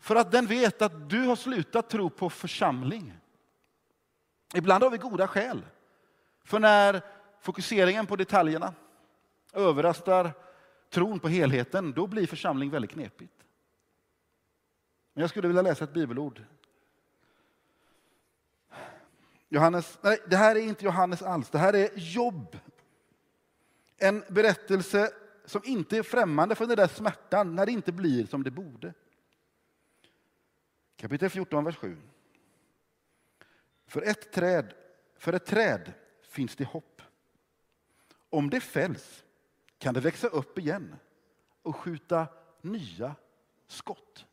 för 0.00 0.16
att 0.16 0.32
den 0.32 0.46
vet 0.46 0.82
att 0.82 1.10
du 1.10 1.20
har 1.20 1.36
slutat 1.36 1.90
tro 1.90 2.10
på 2.10 2.30
församling. 2.30 3.14
Ibland 4.54 4.84
har 4.84 4.90
vi 4.90 4.98
goda 4.98 5.28
skäl. 5.28 5.66
För 6.44 6.58
när 6.58 7.02
fokuseringen 7.40 8.06
på 8.06 8.16
detaljerna 8.16 8.74
överrastar 9.52 10.32
tron 10.90 11.20
på 11.20 11.28
helheten, 11.28 11.92
då 11.92 12.06
blir 12.06 12.26
församling 12.26 12.70
väldigt 12.70 12.90
knepigt. 12.90 13.33
Men 15.14 15.20
jag 15.20 15.30
skulle 15.30 15.48
vilja 15.48 15.62
läsa 15.62 15.84
ett 15.84 15.92
bibelord 15.92 16.42
Johannes, 19.54 19.98
nej, 20.02 20.18
det 20.26 20.36
här 20.36 20.56
är 20.56 20.60
inte 20.60 20.84
Johannes 20.84 21.22
alls, 21.22 21.50
det 21.50 21.58
här 21.58 21.74
är 21.74 21.90
Jobb. 21.94 22.58
En 23.96 24.24
berättelse 24.28 25.10
som 25.44 25.62
inte 25.64 25.98
är 25.98 26.02
främmande 26.02 26.54
för 26.54 26.66
den 26.66 26.76
där 26.76 26.86
smärtan 26.86 27.54
när 27.54 27.66
det 27.66 27.72
inte 27.72 27.92
blir 27.92 28.26
som 28.26 28.42
det 28.42 28.50
borde. 28.50 28.94
Kapitel 30.96 31.30
14, 31.30 31.64
vers 31.64 31.76
7. 31.76 31.96
För 33.86 34.02
ett 34.02 34.32
träd, 34.32 34.74
för 35.18 35.32
ett 35.32 35.46
träd 35.46 35.92
finns 36.22 36.56
det 36.56 36.64
hopp. 36.64 37.02
Om 38.30 38.50
det 38.50 38.60
fälls 38.60 39.24
kan 39.78 39.94
det 39.94 40.00
växa 40.00 40.28
upp 40.28 40.58
igen 40.58 40.96
och 41.62 41.76
skjuta 41.76 42.26
nya 42.60 43.14
skott. 43.66 44.26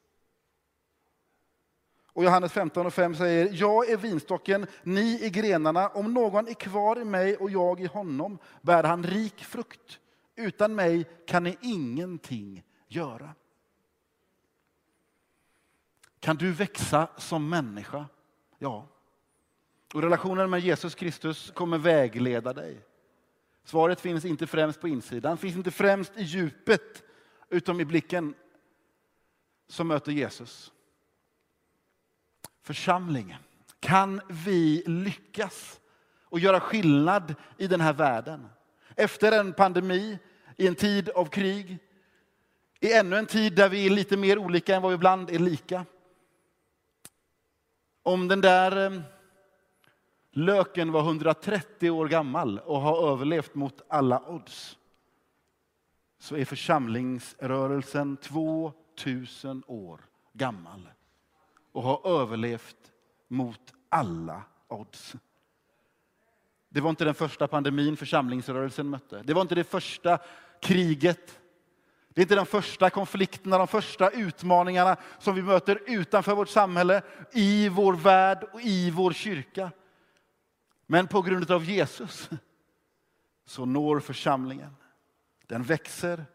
Och 2.13 2.23
Johannes 2.23 2.51
15 2.51 2.85
och 2.85 2.93
5 2.93 3.15
säger, 3.15 3.49
jag 3.53 3.89
är 3.89 3.97
vinstocken, 3.97 4.67
ni 4.83 5.25
är 5.25 5.29
grenarna. 5.29 5.87
Om 5.87 6.13
någon 6.13 6.47
är 6.47 6.53
kvar 6.53 6.99
i 6.99 7.05
mig 7.05 7.37
och 7.37 7.49
jag 7.49 7.79
i 7.79 7.85
honom 7.85 8.37
bär 8.61 8.83
han 8.83 9.03
rik 9.03 9.43
frukt. 9.43 9.99
Utan 10.35 10.75
mig 10.75 11.05
kan 11.25 11.43
ni 11.43 11.57
ingenting 11.61 12.63
göra. 12.87 13.29
Kan 16.19 16.35
du 16.35 16.51
växa 16.51 17.07
som 17.17 17.49
människa? 17.49 18.05
Ja. 18.59 18.87
Och 19.93 20.01
relationen 20.01 20.49
med 20.49 20.59
Jesus 20.59 20.95
Kristus 20.95 21.51
kommer 21.51 21.77
vägleda 21.77 22.53
dig. 22.53 22.85
Svaret 23.63 24.01
finns 24.01 24.25
inte 24.25 24.47
främst 24.47 24.81
på 24.81 24.87
insidan, 24.87 25.37
finns 25.37 25.55
inte 25.55 25.71
främst 25.71 26.17
i 26.17 26.23
djupet, 26.23 27.03
utom 27.49 27.79
i 27.79 27.85
blicken 27.85 28.33
som 29.67 29.87
möter 29.87 30.11
Jesus 30.11 30.71
Församling, 32.63 33.37
Kan 33.79 34.21
vi 34.29 34.83
lyckas 34.85 35.79
och 36.23 36.39
göra 36.39 36.59
skillnad 36.59 37.35
i 37.57 37.67
den 37.67 37.81
här 37.81 37.93
världen? 37.93 38.49
Efter 38.95 39.31
en 39.31 39.53
pandemi, 39.53 40.19
i 40.57 40.67
en 40.67 40.75
tid 40.75 41.09
av 41.09 41.25
krig, 41.25 41.77
i 42.79 42.93
ännu 42.93 43.17
en 43.17 43.25
tid 43.25 43.55
där 43.55 43.69
vi 43.69 43.85
är 43.85 43.89
lite 43.89 44.17
mer 44.17 44.37
olika 44.37 44.75
än 44.75 44.81
vad 44.81 44.91
vi 44.91 44.95
ibland 44.95 45.29
är 45.29 45.39
lika. 45.39 45.85
Om 48.03 48.27
den 48.27 48.41
där 48.41 48.91
eh, 48.91 49.01
löken 50.31 50.91
var 50.91 51.01
130 51.01 51.89
år 51.89 52.07
gammal 52.07 52.59
och 52.59 52.81
har 52.81 53.11
överlevt 53.11 53.55
mot 53.55 53.81
alla 53.87 54.29
odds 54.29 54.77
så 56.19 56.35
är 56.35 56.45
församlingsrörelsen 56.45 58.17
2000 58.17 59.63
år 59.67 60.01
gammal 60.33 60.89
och 61.71 61.83
har 61.83 62.21
överlevt 62.21 62.91
mot 63.27 63.73
alla 63.89 64.43
odds. 64.67 65.15
Det 66.69 66.81
var 66.81 66.89
inte 66.89 67.05
den 67.05 67.13
första 67.13 67.47
pandemin 67.47 67.97
församlingsrörelsen 67.97 68.89
mötte. 68.89 69.21
Det 69.23 69.33
var 69.33 69.41
inte 69.41 69.55
det 69.55 69.63
första 69.63 70.19
kriget. 70.61 71.39
Det 72.13 72.21
är 72.21 72.23
inte 72.23 72.35
de 72.35 72.45
första 72.45 72.89
konflikterna, 72.89 73.57
de 73.57 73.67
första 73.67 74.09
utmaningarna 74.09 74.97
som 75.19 75.35
vi 75.35 75.41
möter 75.41 75.81
utanför 75.87 76.35
vårt 76.35 76.49
samhälle, 76.49 77.01
i 77.31 77.69
vår 77.69 77.93
värld 77.93 78.43
och 78.53 78.61
i 78.61 78.91
vår 78.91 79.13
kyrka. 79.13 79.71
Men 80.87 81.07
på 81.07 81.21
grund 81.21 81.51
av 81.51 81.63
Jesus 81.63 82.29
så 83.45 83.65
når 83.65 83.99
församlingen. 83.99 84.75
Den 85.47 85.63
växer 85.63 86.25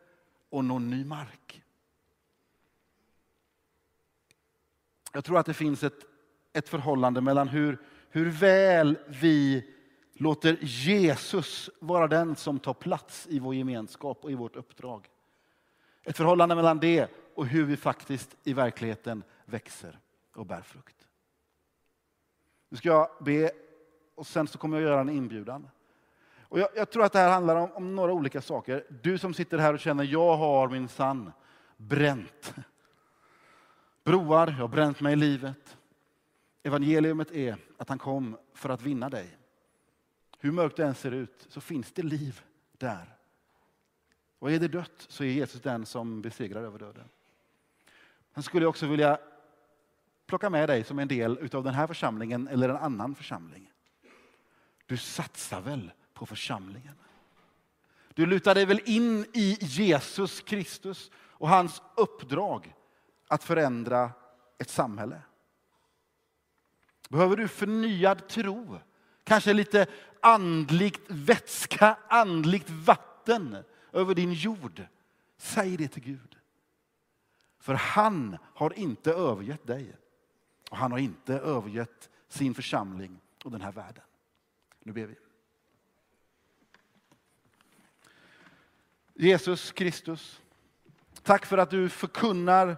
och 0.50 0.64
når 0.64 0.78
ny 0.78 1.04
mark. 1.04 1.62
Jag 5.16 5.24
tror 5.24 5.38
att 5.38 5.46
det 5.46 5.54
finns 5.54 5.82
ett, 5.84 6.04
ett 6.52 6.68
förhållande 6.68 7.20
mellan 7.20 7.48
hur, 7.48 7.78
hur 8.08 8.30
väl 8.30 8.98
vi 9.06 9.70
låter 10.12 10.58
Jesus 10.60 11.70
vara 11.80 12.06
den 12.06 12.36
som 12.36 12.58
tar 12.58 12.74
plats 12.74 13.26
i 13.30 13.38
vår 13.38 13.54
gemenskap 13.54 14.24
och 14.24 14.30
i 14.30 14.34
vårt 14.34 14.56
uppdrag. 14.56 15.08
Ett 16.02 16.16
förhållande 16.16 16.54
mellan 16.54 16.78
det 16.78 17.10
och 17.34 17.46
hur 17.46 17.64
vi 17.64 17.76
faktiskt 17.76 18.36
i 18.44 18.52
verkligheten 18.52 19.22
växer 19.44 19.98
och 20.34 20.46
bär 20.46 20.62
frukt. 20.62 21.08
Nu 22.68 22.76
ska 22.76 22.88
jag 22.88 23.08
be 23.20 23.50
och 24.14 24.26
sen 24.26 24.48
så 24.48 24.58
kommer 24.58 24.76
jag 24.76 24.90
göra 24.90 25.00
en 25.00 25.08
inbjudan. 25.08 25.68
Och 26.40 26.60
jag, 26.60 26.68
jag 26.76 26.90
tror 26.90 27.04
att 27.04 27.12
det 27.12 27.18
här 27.18 27.30
handlar 27.30 27.56
om, 27.56 27.72
om, 27.72 27.96
några 27.96 28.12
olika 28.12 28.42
saker. 28.42 28.84
Du 29.02 29.18
som 29.18 29.34
sitter 29.34 29.58
här 29.58 29.74
och 29.74 29.80
känner, 29.80 30.04
jag 30.04 30.36
har 30.36 30.68
min 30.68 30.88
sann 30.88 31.32
bränt. 31.76 32.54
Broar, 34.06 34.46
jag 34.48 34.54
har 34.54 34.68
bränt 34.68 35.00
mig 35.00 35.12
i 35.12 35.16
livet. 35.16 35.76
Evangeliumet 36.62 37.30
är 37.30 37.56
att 37.76 37.88
han 37.88 37.98
kom 37.98 38.36
för 38.54 38.68
att 38.68 38.82
vinna 38.82 39.08
dig. 39.08 39.38
Hur 40.38 40.52
mörkt 40.52 40.76
det 40.76 40.84
än 40.84 40.94
ser 40.94 41.10
ut 41.10 41.46
så 41.48 41.60
finns 41.60 41.92
det 41.92 42.02
liv 42.02 42.40
där. 42.78 43.16
Och 44.38 44.52
är 44.52 44.58
det 44.58 44.68
dött 44.68 45.06
så 45.08 45.24
är 45.24 45.28
Jesus 45.28 45.60
den 45.60 45.86
som 45.86 46.22
besegrar 46.22 46.62
över 46.62 46.78
döden. 46.78 47.04
Han 48.32 48.42
skulle 48.42 48.66
också 48.66 48.86
vilja 48.86 49.18
plocka 50.26 50.50
med 50.50 50.68
dig 50.68 50.84
som 50.84 50.98
en 50.98 51.08
del 51.08 51.48
av 51.52 51.64
den 51.64 51.74
här 51.74 51.86
församlingen 51.86 52.48
eller 52.48 52.68
en 52.68 52.76
annan 52.76 53.14
församling. 53.14 53.70
Du 54.86 54.96
satsar 54.96 55.60
väl 55.60 55.92
på 56.14 56.26
församlingen? 56.26 56.94
Du 58.14 58.26
lutar 58.26 58.54
dig 58.54 58.66
väl 58.66 58.80
in 58.84 59.26
i 59.32 59.58
Jesus 59.60 60.40
Kristus 60.40 61.10
och 61.16 61.48
hans 61.48 61.82
uppdrag 61.96 62.74
att 63.28 63.44
förändra 63.44 64.10
ett 64.58 64.70
samhälle? 64.70 65.22
Behöver 67.08 67.36
du 67.36 67.48
förnyad 67.48 68.28
tro? 68.28 68.78
Kanske 69.24 69.52
lite 69.52 69.86
andligt 70.20 71.00
vätska, 71.08 71.98
andligt 72.08 72.70
vatten 72.70 73.64
över 73.92 74.14
din 74.14 74.32
jord. 74.32 74.82
Säg 75.36 75.76
det 75.76 75.88
till 75.88 76.02
Gud. 76.02 76.36
För 77.58 77.74
han 77.74 78.38
har 78.54 78.78
inte 78.78 79.12
övergett 79.12 79.66
dig. 79.66 79.96
Och 80.70 80.76
han 80.76 80.92
har 80.92 80.98
inte 80.98 81.34
övergett 81.34 82.10
sin 82.28 82.54
församling 82.54 83.20
och 83.44 83.50
den 83.50 83.60
här 83.60 83.72
världen. 83.72 84.04
Nu 84.80 84.92
ber 84.92 85.06
vi. 85.06 85.16
Jesus 89.14 89.72
Kristus, 89.72 90.40
tack 91.22 91.46
för 91.46 91.58
att 91.58 91.70
du 91.70 91.88
förkunnar 91.88 92.76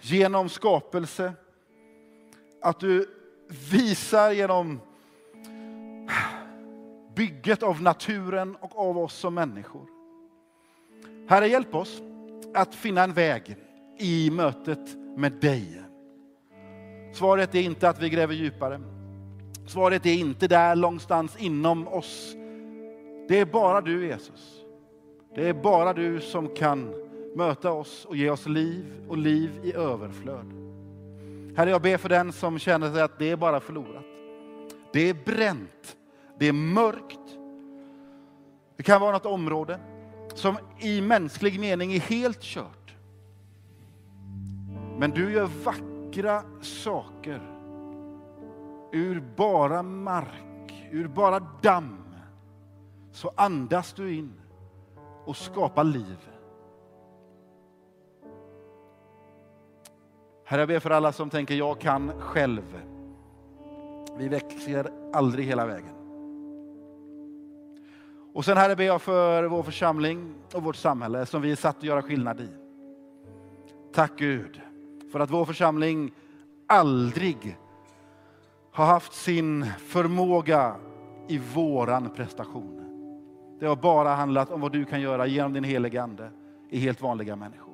genom 0.00 0.48
skapelse, 0.48 1.32
att 2.62 2.80
du 2.80 3.06
visar 3.70 4.32
genom 4.32 4.80
bygget 7.14 7.62
av 7.62 7.82
naturen 7.82 8.56
och 8.60 8.78
av 8.78 8.98
oss 8.98 9.14
som 9.14 9.34
människor. 9.34 9.86
Herre, 11.28 11.48
hjälp 11.48 11.74
oss 11.74 12.02
att 12.54 12.74
finna 12.74 13.04
en 13.04 13.12
väg 13.12 13.56
i 13.98 14.30
mötet 14.30 14.96
med 15.16 15.32
dig. 15.32 15.82
Svaret 17.12 17.54
är 17.54 17.60
inte 17.60 17.88
att 17.88 18.02
vi 18.02 18.08
gräver 18.08 18.34
djupare. 18.34 18.80
Svaret 19.66 20.06
är 20.06 20.12
inte 20.12 20.48
där 20.48 20.76
någonstans 20.76 21.36
inom 21.38 21.88
oss. 21.88 22.34
Det 23.28 23.38
är 23.38 23.44
bara 23.44 23.80
du 23.80 24.06
Jesus. 24.06 24.60
Det 25.34 25.48
är 25.48 25.54
bara 25.54 25.92
du 25.92 26.20
som 26.20 26.54
kan 26.54 26.94
möta 27.34 27.72
oss 27.72 28.04
och 28.04 28.16
ge 28.16 28.30
oss 28.30 28.46
liv 28.46 29.04
och 29.08 29.18
liv 29.18 29.60
i 29.62 29.72
överflöd. 29.72 30.46
Herre, 31.56 31.70
jag 31.70 31.82
ber 31.82 31.96
för 31.96 32.08
den 32.08 32.32
som 32.32 32.58
känner 32.58 32.92
sig 32.92 33.02
att 33.02 33.18
det 33.18 33.30
är 33.30 33.36
bara 33.36 33.60
förlorat. 33.60 34.04
Det 34.92 35.00
är 35.00 35.14
bränt. 35.24 35.96
Det 36.38 36.48
är 36.48 36.52
mörkt. 36.52 37.38
Det 38.76 38.82
kan 38.82 39.00
vara 39.00 39.12
något 39.12 39.26
område 39.26 39.80
som 40.34 40.58
i 40.78 41.00
mänsklig 41.00 41.60
mening 41.60 41.92
är 41.92 42.00
helt 42.00 42.40
kört. 42.40 42.94
Men 44.98 45.10
du 45.10 45.32
gör 45.32 45.50
vackra 45.64 46.42
saker 46.62 47.40
ur 48.92 49.22
bara 49.36 49.82
mark, 49.82 50.88
ur 50.90 51.08
bara 51.08 51.40
damm. 51.62 51.96
Så 53.12 53.32
andas 53.36 53.92
du 53.92 54.14
in 54.14 54.32
och 55.24 55.36
skapar 55.36 55.84
liv. 55.84 56.18
Herre, 60.50 60.60
jag 60.60 60.68
ber 60.68 60.80
för 60.80 60.90
alla 60.90 61.12
som 61.12 61.30
tänker 61.30 61.54
jag 61.54 61.80
kan 61.80 62.12
själv. 62.20 62.82
Vi 64.18 64.28
växer 64.28 64.90
aldrig 65.12 65.46
hela 65.46 65.66
vägen. 65.66 65.94
Och 68.32 68.44
sen 68.44 68.56
Herre 68.56 68.76
ber 68.76 68.84
jag 68.84 69.02
för 69.02 69.44
vår 69.44 69.62
församling 69.62 70.34
och 70.54 70.62
vårt 70.62 70.76
samhälle 70.76 71.26
som 71.26 71.42
vi 71.42 71.52
är 71.52 71.56
satt 71.56 71.76
att 71.76 71.82
göra 71.82 72.02
skillnad 72.02 72.40
i. 72.40 72.48
Tack 73.94 74.12
Gud 74.16 74.60
för 75.12 75.20
att 75.20 75.30
vår 75.30 75.44
församling 75.44 76.12
aldrig 76.66 77.58
har 78.72 78.86
haft 78.86 79.12
sin 79.12 79.66
förmåga 79.78 80.76
i 81.28 81.38
våran 81.54 82.10
prestation. 82.14 82.76
Det 83.60 83.66
har 83.66 83.76
bara 83.76 84.14
handlat 84.14 84.50
om 84.50 84.60
vad 84.60 84.72
du 84.72 84.84
kan 84.84 85.00
göra 85.00 85.26
genom 85.26 85.52
din 85.52 85.64
heliga 85.64 86.02
Ande 86.02 86.30
i 86.70 86.78
helt 86.78 87.00
vanliga 87.00 87.36
människor. 87.36 87.69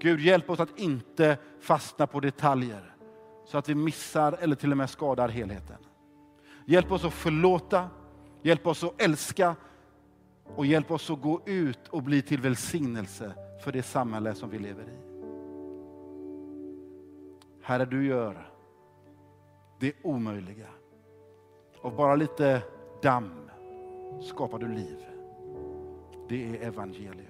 Gud, 0.00 0.20
hjälp 0.20 0.50
oss 0.50 0.60
att 0.60 0.78
inte 0.78 1.38
fastna 1.60 2.06
på 2.06 2.20
detaljer 2.20 2.94
så 3.44 3.58
att 3.58 3.68
vi 3.68 3.74
missar 3.74 4.36
eller 4.40 4.56
till 4.56 4.70
och 4.70 4.76
med 4.76 4.90
skadar 4.90 5.28
helheten. 5.28 5.76
Hjälp 6.64 6.92
oss 6.92 7.04
att 7.04 7.12
förlåta, 7.12 7.88
hjälp 8.42 8.66
oss 8.66 8.84
att 8.84 9.02
älska 9.02 9.56
och 10.44 10.66
hjälp 10.66 10.90
oss 10.90 11.10
att 11.10 11.20
gå 11.20 11.40
ut 11.46 11.88
och 11.88 12.02
bli 12.02 12.22
till 12.22 12.40
välsignelse 12.40 13.32
för 13.64 13.72
det 13.72 13.82
samhälle 13.82 14.34
som 14.34 14.50
vi 14.50 14.58
lever 14.58 14.82
i. 14.82 15.00
Herre, 17.62 17.84
du 17.84 18.06
gör 18.06 18.50
det 19.80 19.92
omöjliga. 20.02 20.68
Av 21.82 21.96
bara 21.96 22.14
lite 22.14 22.62
damm 23.02 23.50
skapar 24.22 24.58
du 24.58 24.68
liv. 24.68 25.06
Det 26.28 26.48
är 26.48 26.66
evangelium. 26.66 27.29